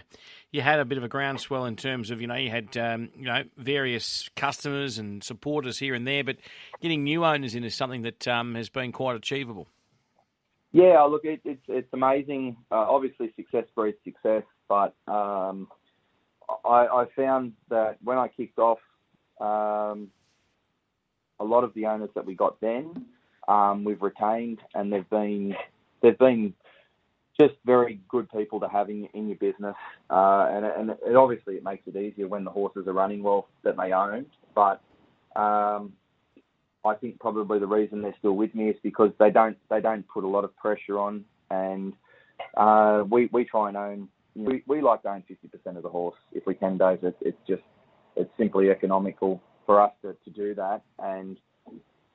you 0.52 0.60
had 0.60 0.80
a 0.80 0.86
bit 0.86 0.98
of 0.98 1.06
a 1.06 1.08
groundswell 1.08 1.64
in 1.64 1.78
terms 1.78 2.12
of 2.12 2.20
you 2.20 2.28
know 2.28 2.36
you 2.36 2.50
had 2.50 2.76
um, 2.76 3.08
you 3.16 3.26
know 3.26 3.44
various 3.56 4.30
customers 4.36 4.98
and 4.98 5.24
supporters 5.24 5.80
here 5.80 5.94
and 5.94 6.06
there, 6.06 6.26
but 6.26 6.36
getting 6.82 7.06
new 7.06 7.24
owners 7.24 7.56
in 7.56 7.64
is 7.64 7.74
something 7.74 8.02
that 8.02 8.28
um, 8.28 8.54
has 8.56 8.68
been 8.68 8.92
quite 8.92 9.16
achievable. 9.16 9.70
Yeah, 10.74 11.02
look, 11.04 11.24
it, 11.24 11.40
it's 11.46 11.64
it's 11.70 11.94
amazing. 11.94 12.58
Uh, 12.70 12.76
obviously, 12.76 13.32
success 13.38 13.64
breeds 13.74 13.98
success, 14.04 14.44
but 14.68 14.94
um, 15.08 15.70
I, 16.50 16.88
I 16.88 17.06
found 17.16 17.54
that 17.70 17.98
when 18.04 18.18
I 18.18 18.28
kicked 18.28 18.60
off, 18.60 18.80
um, 19.40 20.10
a 21.40 21.44
lot 21.44 21.64
of 21.64 21.74
the 21.74 21.86
owners 21.86 22.10
that 22.16 22.26
we 22.26 22.36
got 22.36 22.60
then, 22.62 23.06
um, 23.48 23.84
we've 23.84 24.02
retained, 24.02 24.60
and 24.74 24.92
they've 24.92 25.10
been 25.10 25.56
they've 26.02 26.18
been 26.18 26.54
just 27.40 27.54
very 27.66 28.00
good 28.10 28.30
people 28.32 28.60
to 28.60 28.68
have 28.68 28.90
in, 28.90 29.08
in 29.14 29.28
your 29.28 29.38
business, 29.38 29.76
uh, 30.10 30.48
and, 30.52 30.66
and 30.66 30.90
it, 30.90 31.16
obviously 31.16 31.56
it 31.56 31.64
makes 31.64 31.88
it 31.88 31.96
easier 31.96 32.28
when 32.28 32.44
the 32.44 32.50
horses 32.50 32.88
are 32.88 32.94
running 32.94 33.22
well 33.22 33.48
that 33.64 33.78
they 33.78 33.92
own. 33.92 34.26
But 34.56 34.82
um, 35.36 35.94
I 36.84 36.96
think 36.96 37.20
probably 37.20 37.60
the 37.60 37.68
reason 37.68 38.02
they're 38.02 38.16
still 38.18 38.36
with 38.36 38.56
me 38.56 38.70
is 38.70 38.76
because 38.82 39.12
they 39.20 39.30
don't 39.30 39.58
they 39.70 39.82
don't 39.82 40.08
put 40.08 40.24
a 40.24 40.28
lot 40.28 40.44
of 40.44 40.56
pressure 40.58 40.98
on, 41.00 41.24
and 41.52 41.94
uh, 42.56 43.04
we 43.10 43.30
we 43.32 43.46
try 43.46 43.68
and 43.68 43.78
own 43.78 44.10
we, 44.38 44.64
we 44.68 44.82
like 44.82 45.02
to 45.04 45.10
own 45.10 45.24
50% 45.30 45.78
of 45.78 45.84
the 45.84 45.90
horse 45.90 46.16
if 46.32 46.46
we 46.46 46.54
can, 46.54 46.78
Dave. 46.78 47.00
It's, 47.04 47.18
it's 47.22 47.38
just, 47.48 47.64
it's 48.16 48.30
simply 48.38 48.70
economical 48.70 49.42
for 49.66 49.82
us 49.82 49.92
to, 50.04 50.16
to 50.24 50.30
do 50.30 50.54
that. 50.56 50.84
And, 51.00 51.38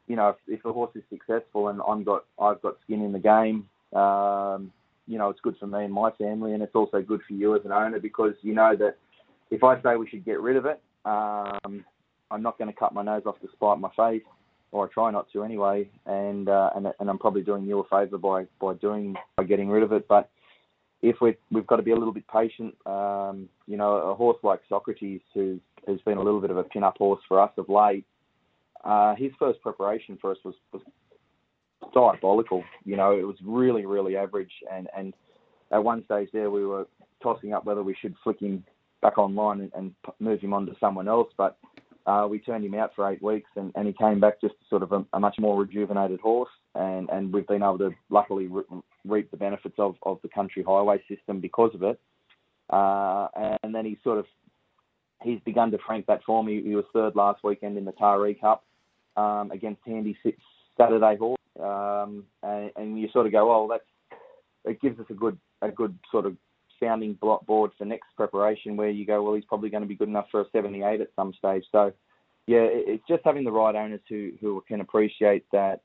you 0.06 0.16
know, 0.16 0.30
if, 0.30 0.60
if 0.60 0.64
a 0.64 0.72
horse 0.72 0.92
is 0.94 1.02
successful 1.10 1.68
and 1.68 1.80
I'm 1.86 2.04
got, 2.04 2.24
I've 2.40 2.62
got 2.62 2.76
skin 2.84 3.02
in 3.02 3.12
the 3.12 3.18
game, 3.18 3.68
um, 3.98 4.72
you 5.06 5.18
know, 5.18 5.28
it's 5.30 5.40
good 5.40 5.56
for 5.58 5.66
me 5.66 5.84
and 5.84 5.92
my 5.92 6.10
family, 6.12 6.54
and 6.54 6.62
it's 6.62 6.74
also 6.74 7.02
good 7.02 7.20
for 7.26 7.34
you 7.34 7.56
as 7.56 7.64
an 7.64 7.72
owner 7.72 7.98
because 7.98 8.34
you 8.42 8.54
know 8.54 8.74
that 8.76 8.96
if 9.50 9.64
I 9.64 9.80
say 9.82 9.96
we 9.96 10.08
should 10.08 10.24
get 10.24 10.40
rid 10.40 10.56
of 10.56 10.64
it, 10.64 10.80
um, 11.04 11.84
I'm 12.30 12.42
not 12.42 12.56
going 12.56 12.72
to 12.72 12.78
cut 12.78 12.94
my 12.94 13.02
nose 13.02 13.22
off 13.26 13.40
to 13.40 13.48
spite 13.52 13.78
my 13.78 13.90
face, 13.96 14.22
or 14.70 14.86
I 14.86 14.88
try 14.92 15.10
not 15.10 15.26
to 15.32 15.42
anyway. 15.42 15.88
And 16.06 16.48
uh, 16.48 16.70
and 16.74 16.86
and 16.98 17.10
I'm 17.10 17.18
probably 17.18 17.42
doing 17.42 17.66
you 17.66 17.80
a 17.80 17.84
favour 17.88 18.16
by 18.16 18.46
by 18.60 18.74
doing 18.74 19.16
by 19.36 19.44
getting 19.44 19.68
rid 19.68 19.82
of 19.82 19.92
it. 19.92 20.06
But 20.08 20.30
if 21.02 21.16
we 21.20 21.36
we've 21.50 21.66
got 21.66 21.76
to 21.76 21.82
be 21.82 21.90
a 21.90 21.96
little 21.96 22.14
bit 22.14 22.24
patient. 22.28 22.74
Um, 22.86 23.48
you 23.66 23.76
know, 23.76 23.96
a 23.96 24.14
horse 24.14 24.38
like 24.42 24.60
Socrates, 24.68 25.20
who's 25.34 25.60
has 25.86 26.00
been 26.02 26.18
a 26.18 26.22
little 26.22 26.40
bit 26.40 26.50
of 26.50 26.56
a 26.56 26.64
pin-up 26.64 26.96
horse 26.98 27.20
for 27.26 27.40
us 27.40 27.50
of 27.58 27.68
late. 27.68 28.04
Uh, 28.84 29.14
his 29.16 29.32
first 29.38 29.60
preparation 29.62 30.16
for 30.20 30.30
us 30.30 30.38
was, 30.44 30.54
was 30.72 30.82
diabolical. 31.92 32.62
You 32.84 32.96
know, 32.96 33.12
it 33.12 33.26
was 33.26 33.36
really, 33.44 33.84
really 33.84 34.16
average. 34.16 34.52
And, 34.72 34.88
and 34.96 35.12
at 35.72 35.82
one 35.82 36.04
stage 36.04 36.28
there, 36.32 36.50
we 36.50 36.64
were 36.64 36.86
tossing 37.22 37.52
up 37.52 37.64
whether 37.64 37.82
we 37.82 37.96
should 38.00 38.14
flick 38.22 38.40
him 38.40 38.64
back 39.00 39.18
online 39.18 39.60
and, 39.60 39.72
and 39.74 39.94
move 40.20 40.40
him 40.40 40.54
on 40.54 40.66
to 40.66 40.76
someone 40.78 41.08
else. 41.08 41.32
But 41.36 41.58
uh, 42.06 42.26
we 42.30 42.38
turned 42.38 42.64
him 42.64 42.74
out 42.74 42.92
for 42.94 43.10
eight 43.10 43.22
weeks, 43.22 43.50
and, 43.56 43.72
and 43.74 43.86
he 43.86 43.92
came 43.92 44.20
back 44.20 44.40
just 44.40 44.54
sort 44.70 44.82
of 44.82 44.92
a, 44.92 45.04
a 45.12 45.20
much 45.20 45.36
more 45.38 45.60
rejuvenated 45.60 46.20
horse. 46.20 46.50
And, 46.74 47.08
and 47.10 47.32
we've 47.32 47.46
been 47.46 47.62
able 47.62 47.78
to 47.78 47.90
luckily 48.10 48.46
re- 48.46 48.62
reap 49.06 49.30
the 49.30 49.36
benefits 49.36 49.74
of, 49.78 49.96
of 50.02 50.18
the 50.22 50.28
country 50.28 50.62
highway 50.62 51.02
system 51.08 51.40
because 51.40 51.74
of 51.74 51.82
it. 51.82 52.00
Uh, 52.70 53.28
and 53.62 53.74
then 53.74 53.84
he 53.84 53.98
sort 54.02 54.18
of 54.18 54.26
he's 55.22 55.40
begun 55.44 55.70
to 55.70 55.78
frank 55.86 56.06
that 56.06 56.24
form. 56.24 56.48
He, 56.48 56.62
he 56.62 56.74
was 56.74 56.84
third 56.92 57.14
last 57.16 57.44
weekend 57.44 57.76
in 57.76 57.84
the 57.84 57.92
Taree 57.92 58.40
Cup 58.40 58.64
um, 59.16 59.50
against 59.50 59.82
Handy 59.86 60.16
Six 60.22 60.38
Saturday 60.76 61.16
Horse, 61.16 61.38
um, 61.60 62.24
and, 62.42 62.70
and 62.76 62.98
you 62.98 63.08
sort 63.12 63.26
of 63.26 63.32
go, 63.32 63.52
oh, 63.52 63.68
that's 63.70 63.84
it 64.64 64.80
gives 64.80 64.98
us 65.00 65.06
a 65.10 65.14
good 65.14 65.38
a 65.60 65.70
good 65.70 65.96
sort 66.10 66.26
of 66.26 66.36
sounding 66.82 67.14
block 67.14 67.46
board 67.46 67.70
for 67.78 67.84
next 67.84 68.08
preparation 68.16 68.76
where 68.76 68.90
you 68.90 69.06
go, 69.06 69.22
well, 69.22 69.34
he's 69.34 69.44
probably 69.44 69.70
going 69.70 69.82
to 69.82 69.88
be 69.88 69.94
good 69.94 70.08
enough 70.08 70.26
for 70.30 70.40
a 70.40 70.50
78 70.50 71.00
at 71.00 71.08
some 71.14 71.32
stage. 71.38 71.64
So, 71.70 71.92
yeah, 72.46 72.66
it's 72.68 73.06
just 73.08 73.22
having 73.24 73.44
the 73.44 73.52
right 73.52 73.74
owners 73.74 74.00
who, 74.08 74.32
who 74.40 74.62
can 74.66 74.80
appreciate 74.80 75.44
that 75.52 75.80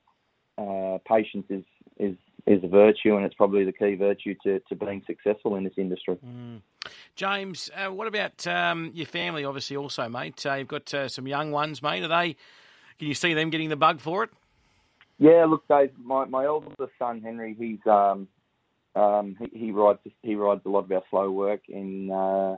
uh, 0.57 0.97
patience 1.07 1.45
is, 1.49 1.63
is 1.99 2.15
is 2.47 2.63
a 2.63 2.67
virtue, 2.67 3.15
and 3.15 3.25
it's 3.25 3.35
probably 3.35 3.65
the 3.65 3.73
key 3.73 3.95
virtue 3.95 4.33
to, 4.43 4.59
to 4.61 4.75
being 4.75 5.03
successful 5.05 5.55
in 5.55 5.65
this 5.65 5.73
industry. 5.77 6.17
Mm. 6.25 6.61
James, 7.15 7.69
uh, 7.75 7.91
what 7.91 8.07
about 8.07 8.47
um, 8.47 8.91
your 8.93 9.05
family? 9.05 9.43
Obviously, 9.43 9.75
also, 9.75 10.07
mate. 10.07 10.45
Uh, 10.45 10.53
you've 10.53 10.69
got 10.69 10.91
uh, 10.93 11.09
some 11.09 11.27
young 11.27 11.51
ones, 11.51 11.83
mate. 11.83 12.03
Are 12.03 12.07
they? 12.07 12.37
Can 12.97 13.07
you 13.07 13.13
see 13.13 13.33
them 13.33 13.49
getting 13.49 13.69
the 13.69 13.75
bug 13.75 13.99
for 13.99 14.23
it? 14.23 14.29
Yeah, 15.19 15.45
look, 15.45 15.67
Dave. 15.67 15.91
My 16.01 16.25
my 16.25 16.45
oldest 16.45 16.77
son 16.97 17.21
Henry, 17.21 17.55
he's 17.57 17.85
um, 17.85 18.27
um, 18.95 19.35
he, 19.39 19.59
he 19.59 19.71
rides 19.71 19.99
he 20.23 20.35
rides 20.35 20.61
a 20.65 20.69
lot 20.69 20.85
of 20.85 20.91
our 20.91 21.03
slow 21.09 21.29
work. 21.29 21.61
and 21.67 22.11
uh, 22.11 22.55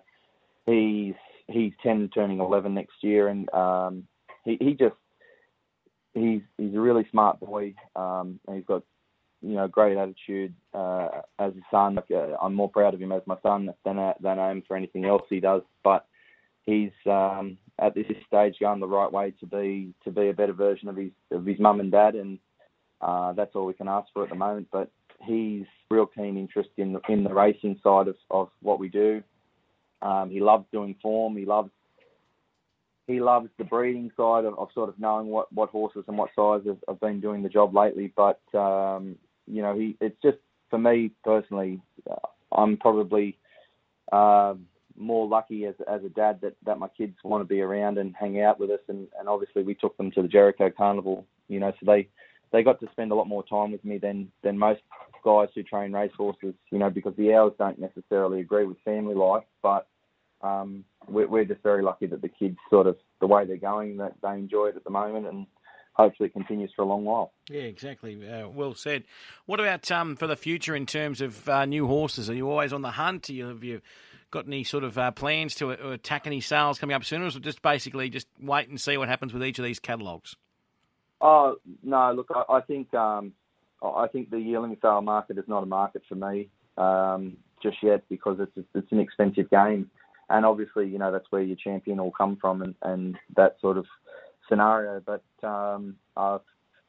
he's 0.67 1.15
he's 1.47 1.73
ten, 1.81 2.09
turning 2.13 2.39
eleven 2.39 2.75
next 2.75 2.95
year, 3.01 3.27
and 3.27 3.51
um, 3.53 4.07
he 4.45 4.57
he 4.61 4.73
just 4.73 4.95
he's 6.13 6.41
he's 6.57 6.75
a 6.75 6.79
really 6.79 7.07
smart 7.09 7.39
boy. 7.39 7.73
Um, 7.95 8.39
and 8.47 8.57
he's 8.57 8.65
got 8.65 8.83
you 9.41 9.55
know 9.55 9.67
great 9.67 9.97
attitude 9.97 10.53
uh, 10.73 11.09
as 11.37 11.53
a 11.53 11.61
son. 11.71 11.95
Like, 11.95 12.11
uh, 12.11 12.35
I'm 12.41 12.53
more 12.53 12.69
proud 12.69 12.93
of 12.93 13.01
him 13.01 13.11
as 13.11 13.21
my 13.25 13.37
son 13.41 13.73
than 13.85 13.99
I, 13.99 14.13
than 14.21 14.39
I 14.39 14.51
am 14.51 14.63
for 14.67 14.75
anything 14.75 15.05
else 15.05 15.23
he 15.29 15.39
does. 15.39 15.61
But 15.83 16.05
he's 16.65 16.91
um, 17.05 17.57
at 17.79 17.95
this 17.95 18.05
stage 18.27 18.55
going 18.59 18.79
the 18.79 18.87
right 18.87 19.11
way 19.11 19.33
to 19.39 19.45
be 19.45 19.93
to 20.03 20.11
be 20.11 20.29
a 20.29 20.33
better 20.33 20.53
version 20.53 20.89
of 20.89 20.97
his 20.97 21.11
of 21.31 21.45
his 21.45 21.59
mum 21.59 21.79
and 21.79 21.91
dad, 21.91 22.15
and 22.15 22.39
uh, 23.01 23.33
that's 23.33 23.55
all 23.55 23.65
we 23.65 23.73
can 23.73 23.87
ask 23.87 24.07
for 24.13 24.23
at 24.23 24.29
the 24.29 24.35
moment. 24.35 24.67
But 24.71 24.91
he's 25.25 25.65
real 25.89 26.05
keen 26.05 26.37
interest 26.37 26.69
in 26.77 26.93
the, 26.93 27.01
in 27.09 27.23
the 27.23 27.33
racing 27.33 27.79
side 27.83 28.07
of, 28.07 28.15
of 28.29 28.49
what 28.61 28.79
we 28.79 28.89
do. 28.89 29.23
Um, 30.01 30.29
he 30.29 30.39
loves 30.39 30.65
doing 30.71 30.95
form. 31.01 31.35
He 31.35 31.45
loves 31.45 31.71
he 33.07 33.19
loves 33.19 33.49
the 33.57 33.63
breeding 33.63 34.11
side 34.15 34.45
of, 34.45 34.57
of 34.59 34.69
sort 34.73 34.87
of 34.87 34.99
knowing 34.99 35.27
what, 35.27 35.51
what 35.51 35.69
horses 35.69 36.03
and 36.07 36.15
what 36.15 36.29
size 36.35 36.61
have, 36.67 36.77
have 36.87 36.99
been 36.99 37.19
doing 37.19 37.41
the 37.41 37.49
job 37.49 37.75
lately. 37.75 38.13
But 38.15 38.39
um, 38.53 39.15
you 39.49 39.61
know, 39.61 39.77
he 39.77 39.97
it's 39.99 40.21
just 40.21 40.37
for 40.69 40.77
me 40.77 41.11
personally, 41.23 41.81
uh, 42.09 42.15
I'm 42.51 42.77
probably 42.77 43.37
uh, 44.11 44.55
more 44.97 45.27
lucky 45.27 45.65
as 45.65 45.75
as 45.87 46.03
a 46.03 46.09
dad 46.09 46.39
that, 46.41 46.55
that 46.65 46.79
my 46.79 46.87
kids 46.89 47.15
want 47.23 47.41
to 47.41 47.45
be 47.45 47.61
around 47.61 47.97
and 47.97 48.15
hang 48.15 48.41
out 48.41 48.59
with 48.59 48.69
us. 48.69 48.79
And, 48.87 49.07
and 49.19 49.27
obviously, 49.27 49.63
we 49.63 49.75
took 49.75 49.97
them 49.97 50.11
to 50.11 50.21
the 50.21 50.27
Jericho 50.27 50.69
Carnival. 50.69 51.25
You 51.47 51.59
know, 51.59 51.71
so 51.71 51.85
they 51.85 52.07
they 52.51 52.63
got 52.63 52.79
to 52.79 52.89
spend 52.91 53.11
a 53.11 53.15
lot 53.15 53.27
more 53.27 53.43
time 53.43 53.71
with 53.71 53.83
me 53.83 53.97
than 53.97 54.31
than 54.43 54.57
most 54.57 54.81
guys 55.23 55.49
who 55.55 55.63
train 55.63 55.91
racehorses. 55.91 56.53
You 56.71 56.79
know, 56.79 56.89
because 56.89 57.15
the 57.17 57.33
hours 57.33 57.53
don't 57.57 57.79
necessarily 57.79 58.39
agree 58.41 58.65
with 58.65 58.77
family 58.85 59.15
life, 59.15 59.45
but 59.63 59.87
um, 60.41 60.83
we're, 61.07 61.27
we're 61.27 61.45
just 61.45 61.63
very 61.63 61.83
lucky 61.83 62.05
that 62.07 62.21
the 62.21 62.29
kids 62.29 62.57
sort 62.69 62.87
of 62.87 62.97
the 63.19 63.27
way 63.27 63.45
they're 63.45 63.57
going 63.57 63.97
that 63.97 64.13
they 64.21 64.33
enjoy 64.33 64.67
it 64.67 64.75
at 64.75 64.83
the 64.83 64.89
moment 64.89 65.27
and 65.27 65.45
hopefully 65.99 66.27
it 66.27 66.33
continues 66.33 66.71
for 66.73 66.83
a 66.83 66.85
long 66.85 67.03
while. 67.03 67.33
Yeah, 67.49 67.63
exactly. 67.63 68.27
Uh, 68.27 68.47
well 68.47 68.73
said. 68.73 69.03
What 69.45 69.59
about 69.59 69.91
um, 69.91 70.15
for 70.15 70.27
the 70.27 70.37
future 70.37 70.73
in 70.73 70.85
terms 70.85 71.19
of 71.19 71.49
uh, 71.49 71.65
new 71.65 71.87
horses? 71.87 72.29
Are 72.29 72.33
you 72.33 72.49
always 72.49 72.71
on 72.71 72.81
the 72.81 72.91
hunt? 72.91 73.27
You, 73.27 73.47
have 73.47 73.63
you 73.63 73.81
got 74.31 74.47
any 74.47 74.63
sort 74.63 74.85
of 74.85 74.97
uh, 74.97 75.11
plans 75.11 75.55
to 75.55 75.71
uh, 75.71 75.89
attack 75.89 76.25
any 76.25 76.39
sales 76.39 76.79
coming 76.79 76.95
up 76.95 77.03
soon, 77.03 77.21
or 77.21 77.29
just 77.31 77.61
basically 77.61 78.09
just 78.09 78.27
wait 78.39 78.69
and 78.69 78.79
see 78.79 78.95
what 78.95 79.09
happens 79.09 79.33
with 79.33 79.43
each 79.43 79.59
of 79.59 79.65
these 79.65 79.79
catalogues? 79.79 80.37
Oh 81.19 81.57
no, 81.83 82.13
look, 82.13 82.31
I, 82.33 82.57
I 82.57 82.61
think 82.61 82.93
um, 82.93 83.33
I 83.83 84.07
think 84.07 84.29
the 84.29 84.39
yearling 84.39 84.77
sale 84.81 85.01
market 85.01 85.37
is 85.37 85.45
not 85.49 85.63
a 85.63 85.65
market 85.65 86.03
for 86.07 86.15
me 86.15 86.49
um, 86.77 87.35
just 87.61 87.77
yet 87.83 88.03
because 88.07 88.39
it's 88.39 88.67
it's 88.73 88.91
an 88.93 89.01
expensive 89.01 89.49
game 89.49 89.91
and 90.29 90.45
obviously, 90.45 90.87
you 90.87 90.99
know, 90.99 91.11
that's 91.11 91.25
where 91.31 91.41
your 91.41 91.57
champion 91.57 91.97
will 91.97 92.11
come 92.11 92.37
from 92.39 92.61
and, 92.61 92.75
and 92.83 93.17
that 93.35 93.57
sort 93.59 93.77
of 93.77 93.85
scenario. 94.49 95.01
But 95.05 95.47
um, 95.47 95.95
uh, 96.17 96.39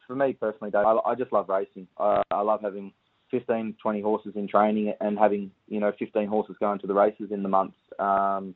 for 0.06 0.16
me 0.16 0.32
personally, 0.32 0.70
Dave, 0.70 0.84
I, 0.84 0.98
I 1.06 1.14
just 1.14 1.32
love 1.32 1.48
racing. 1.48 1.86
I, 1.98 2.22
I 2.30 2.40
love 2.40 2.60
having 2.62 2.92
15, 3.30 3.76
20 3.80 4.00
horses 4.00 4.32
in 4.34 4.48
training 4.48 4.92
and 5.00 5.18
having, 5.18 5.50
you 5.68 5.80
know, 5.80 5.92
15 5.98 6.26
horses 6.26 6.56
going 6.58 6.78
to 6.80 6.86
the 6.86 6.94
races 6.94 7.30
in 7.30 7.42
the 7.42 7.48
months. 7.48 7.76
Um, 7.98 8.54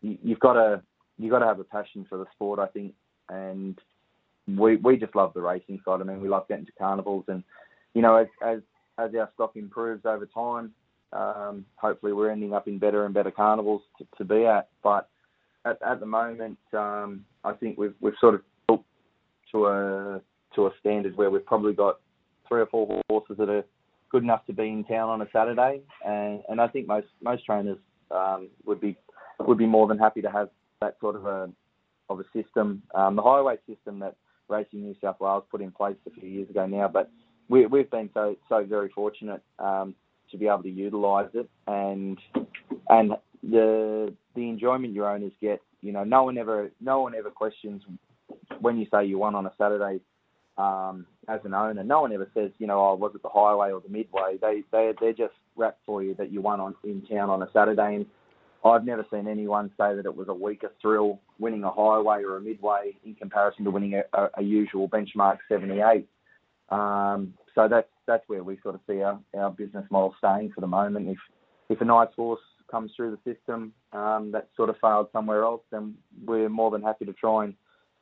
you, 0.00 0.16
you've 0.22 0.40
got 0.40 0.54
to 0.54 0.82
you've 1.18 1.32
got 1.32 1.40
to 1.40 1.46
have 1.46 1.60
a 1.60 1.64
passion 1.64 2.06
for 2.08 2.18
the 2.18 2.26
sport, 2.32 2.58
I 2.58 2.66
think, 2.66 2.94
and 3.28 3.78
we 4.56 4.76
we 4.76 4.96
just 4.96 5.14
love 5.14 5.34
the 5.34 5.42
racing 5.42 5.80
side. 5.84 6.00
I 6.00 6.04
mean, 6.04 6.20
we 6.20 6.28
love 6.28 6.48
getting 6.48 6.66
to 6.66 6.72
carnivals, 6.78 7.24
and 7.28 7.42
you 7.94 8.02
know, 8.02 8.16
as 8.16 8.28
as 8.44 8.60
as 8.98 9.10
our 9.14 9.28
stock 9.34 9.56
improves 9.56 10.04
over 10.06 10.26
time, 10.26 10.72
um, 11.12 11.64
hopefully, 11.76 12.12
we're 12.12 12.30
ending 12.30 12.54
up 12.54 12.68
in 12.68 12.78
better 12.78 13.04
and 13.04 13.14
better 13.14 13.30
carnivals 13.30 13.82
to, 13.98 14.06
to 14.16 14.24
be 14.24 14.46
at. 14.46 14.68
But 14.82 15.08
at, 15.64 15.78
at 15.82 16.00
the 16.00 16.06
moment, 16.06 16.58
um, 16.72 17.24
I 17.44 17.52
think 17.52 17.78
we've 17.78 17.94
we've 18.00 18.14
sort 18.20 18.34
of 18.34 18.42
built 18.66 18.84
to 19.52 19.66
a 19.66 20.20
to 20.54 20.66
a 20.66 20.70
standard 20.80 21.16
where 21.16 21.30
we've 21.30 21.44
probably 21.44 21.72
got 21.72 22.00
three 22.48 22.60
or 22.60 22.66
four 22.66 23.02
horses 23.08 23.36
that 23.38 23.48
are 23.48 23.64
good 24.10 24.22
enough 24.22 24.44
to 24.46 24.52
be 24.52 24.68
in 24.68 24.84
town 24.84 25.08
on 25.08 25.22
a 25.22 25.26
Saturday, 25.32 25.80
and 26.04 26.42
and 26.48 26.60
I 26.60 26.68
think 26.68 26.86
most 26.86 27.08
most 27.22 27.44
trainers 27.44 27.78
um, 28.10 28.48
would 28.64 28.80
be 28.80 28.96
would 29.40 29.58
be 29.58 29.66
more 29.66 29.86
than 29.86 29.98
happy 29.98 30.22
to 30.22 30.30
have 30.30 30.48
that 30.80 30.96
sort 31.00 31.16
of 31.16 31.26
a 31.26 31.50
of 32.08 32.20
a 32.20 32.24
system. 32.34 32.82
Um, 32.94 33.16
the 33.16 33.22
highway 33.22 33.56
system 33.68 33.98
that 34.00 34.16
Racing 34.48 34.82
New 34.82 34.94
South 35.00 35.20
Wales 35.20 35.44
put 35.50 35.60
in 35.60 35.70
place 35.70 35.96
a 36.06 36.10
few 36.10 36.28
years 36.28 36.48
ago 36.48 36.66
now, 36.66 36.88
but 36.88 37.10
we, 37.48 37.66
we've 37.66 37.90
been 37.90 38.10
so 38.14 38.36
so 38.48 38.64
very 38.64 38.88
fortunate 38.90 39.42
um, 39.58 39.94
to 40.30 40.38
be 40.38 40.46
able 40.46 40.62
to 40.62 40.70
utilise 40.70 41.30
it 41.34 41.48
and 41.66 42.18
and 42.88 43.12
the 43.42 44.14
the 44.34 44.48
enjoyment 44.48 44.94
your 44.94 45.08
owners 45.08 45.32
get. 45.40 45.60
You 45.80 45.92
know, 45.92 46.04
no 46.04 46.24
one 46.24 46.38
ever 46.38 46.70
no 46.80 47.00
one 47.00 47.14
ever 47.14 47.30
questions 47.30 47.82
when 48.60 48.78
you 48.78 48.86
say 48.92 49.04
you 49.04 49.18
won 49.18 49.34
on 49.34 49.46
a 49.46 49.52
Saturday 49.58 50.00
um, 50.56 51.06
as 51.28 51.40
an 51.44 51.54
owner. 51.54 51.84
No 51.84 52.00
one 52.00 52.12
ever 52.12 52.28
says, 52.34 52.50
you 52.58 52.66
know, 52.66 52.80
oh, 52.80 52.94
was 52.94 53.12
it 53.14 53.22
the 53.22 53.28
highway 53.28 53.70
or 53.70 53.80
the 53.80 53.88
midway? 53.88 54.38
They 54.40 54.64
they 54.72 54.92
they're 55.00 55.12
just 55.12 55.34
rapt 55.56 55.80
for 55.86 56.02
you 56.02 56.14
that 56.16 56.32
you 56.32 56.40
won 56.40 56.60
on 56.60 56.74
in 56.84 57.02
town 57.06 57.30
on 57.30 57.42
a 57.42 57.48
Saturday. 57.52 57.96
And 57.96 58.06
I've 58.64 58.84
never 58.84 59.06
seen 59.10 59.28
anyone 59.28 59.70
say 59.78 59.94
that 59.94 60.04
it 60.04 60.16
was 60.16 60.28
a 60.28 60.34
weaker 60.34 60.72
thrill 60.82 61.20
winning 61.38 61.64
a 61.64 61.70
highway 61.70 62.22
or 62.24 62.36
a 62.36 62.40
midway 62.40 62.96
in 63.04 63.14
comparison 63.14 63.64
to 63.64 63.70
winning 63.70 63.94
a, 63.94 64.02
a, 64.18 64.28
a 64.38 64.42
usual 64.42 64.88
benchmark 64.88 65.38
78. 65.48 66.08
Um, 66.70 67.34
so 67.54 67.68
that's 67.68 67.88
that's 68.06 68.24
where 68.26 68.42
we 68.42 68.58
sort 68.62 68.74
of 68.74 68.80
see 68.86 69.02
our, 69.02 69.18
our 69.34 69.50
business 69.50 69.84
model 69.90 70.14
staying 70.18 70.52
for 70.54 70.60
the 70.60 70.66
moment. 70.66 71.08
If 71.08 71.18
if 71.68 71.80
a 71.80 71.84
nice 71.84 72.08
horse 72.16 72.40
comes 72.70 72.92
through 72.94 73.16
the 73.16 73.34
system 73.34 73.72
um, 73.92 74.30
that 74.32 74.48
sort 74.56 74.70
of 74.70 74.76
failed 74.80 75.08
somewhere 75.12 75.42
else, 75.42 75.62
then 75.70 75.94
we're 76.24 76.48
more 76.48 76.70
than 76.70 76.82
happy 76.82 77.04
to 77.04 77.12
try 77.12 77.44
and 77.44 77.54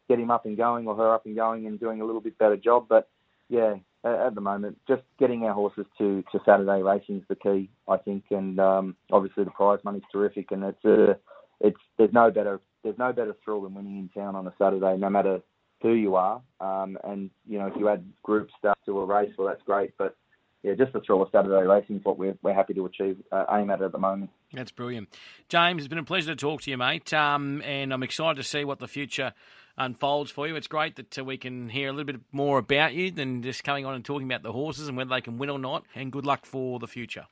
get 0.08 0.18
him 0.18 0.30
up 0.30 0.46
and 0.46 0.56
going 0.56 0.86
or 0.86 0.96
her 0.96 1.14
up 1.14 1.26
and 1.26 1.36
going 1.36 1.66
and 1.66 1.80
doing 1.80 2.00
a 2.00 2.04
little 2.04 2.20
bit 2.20 2.38
better 2.38 2.56
job. 2.56 2.86
But 2.88 3.08
yeah, 3.48 3.76
at, 4.04 4.34
the 4.34 4.40
moment, 4.40 4.78
just 4.88 5.02
getting 5.18 5.44
our 5.44 5.54
horses 5.54 5.86
to, 5.98 6.22
to 6.32 6.40
Saturday 6.44 6.82
racing 6.82 7.16
is 7.16 7.22
the 7.28 7.36
key, 7.36 7.70
I 7.88 7.96
think. 7.96 8.24
And 8.30 8.58
um, 8.60 8.96
obviously 9.10 9.44
the 9.44 9.50
prize 9.50 9.80
money's 9.84 10.02
terrific, 10.12 10.52
and 10.52 10.64
it's 10.64 10.84
a, 10.84 11.16
it's 11.60 11.80
there's 11.98 12.12
no 12.12 12.30
better 12.30 12.60
there's 12.82 12.98
no 12.98 13.12
better 13.12 13.34
thrill 13.44 13.62
than 13.62 13.74
winning 13.74 13.98
in 13.98 14.08
town 14.08 14.36
on 14.36 14.46
a 14.46 14.54
Saturday, 14.58 14.96
no 14.96 15.10
matter 15.10 15.40
who 15.82 15.94
you 15.94 16.14
are. 16.14 16.40
Um, 16.60 16.96
and 17.04 17.30
you 17.48 17.58
know, 17.58 17.66
if 17.66 17.74
you 17.76 17.88
add 17.88 18.04
group 18.22 18.48
stuff 18.58 18.78
to 18.86 19.00
a 19.00 19.04
race, 19.04 19.32
well, 19.36 19.48
that's 19.48 19.62
great. 19.64 19.92
But 19.98 20.16
yeah, 20.62 20.74
just 20.74 20.92
the 20.92 21.00
thrill 21.00 21.22
of 21.22 21.28
Saturday 21.30 21.66
racing 21.66 21.96
is 21.96 22.04
what 22.04 22.18
we're, 22.18 22.36
we're 22.42 22.54
happy 22.54 22.74
to 22.74 22.86
achieve, 22.86 23.22
uh, 23.30 23.44
aim 23.52 23.70
at 23.70 23.82
at 23.82 23.92
the 23.92 23.98
moment. 23.98 24.30
That's 24.52 24.72
brilliant. 24.72 25.08
James, 25.48 25.82
it's 25.82 25.88
been 25.88 25.98
a 25.98 26.04
pleasure 26.04 26.34
to 26.34 26.36
talk 26.36 26.62
to 26.62 26.70
you, 26.70 26.76
mate. 26.76 27.12
Um, 27.12 27.62
and 27.62 27.92
I'm 27.92 28.02
excited 28.02 28.36
to 28.36 28.42
see 28.42 28.64
what 28.64 28.78
the 28.78 28.88
future 28.88 29.32
unfolds 29.78 30.30
for 30.30 30.48
you. 30.48 30.56
It's 30.56 30.66
great 30.66 30.96
that 30.96 31.18
uh, 31.18 31.24
we 31.24 31.36
can 31.36 31.68
hear 31.68 31.88
a 31.88 31.92
little 31.92 32.04
bit 32.04 32.20
more 32.32 32.58
about 32.58 32.94
you 32.94 33.10
than 33.10 33.42
just 33.42 33.64
coming 33.64 33.84
on 33.84 33.94
and 33.94 34.04
talking 34.04 34.26
about 34.26 34.42
the 34.42 34.52
horses 34.52 34.88
and 34.88 34.96
whether 34.96 35.10
they 35.10 35.20
can 35.20 35.38
win 35.38 35.50
or 35.50 35.58
not. 35.58 35.84
And 35.94 36.10
good 36.10 36.26
luck 36.26 36.46
for 36.46 36.78
the 36.78 36.88
future. 36.88 37.26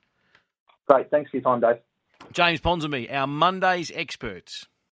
Great. 0.86 1.10
Thanks 1.10 1.30
for 1.30 1.38
your 1.38 1.44
time, 1.44 1.60
Dave. 1.60 1.80
James 2.32 2.60
Ponsonby, 2.60 3.12
our 3.12 3.26
Mondays 3.26 3.90
experts. 3.94 4.66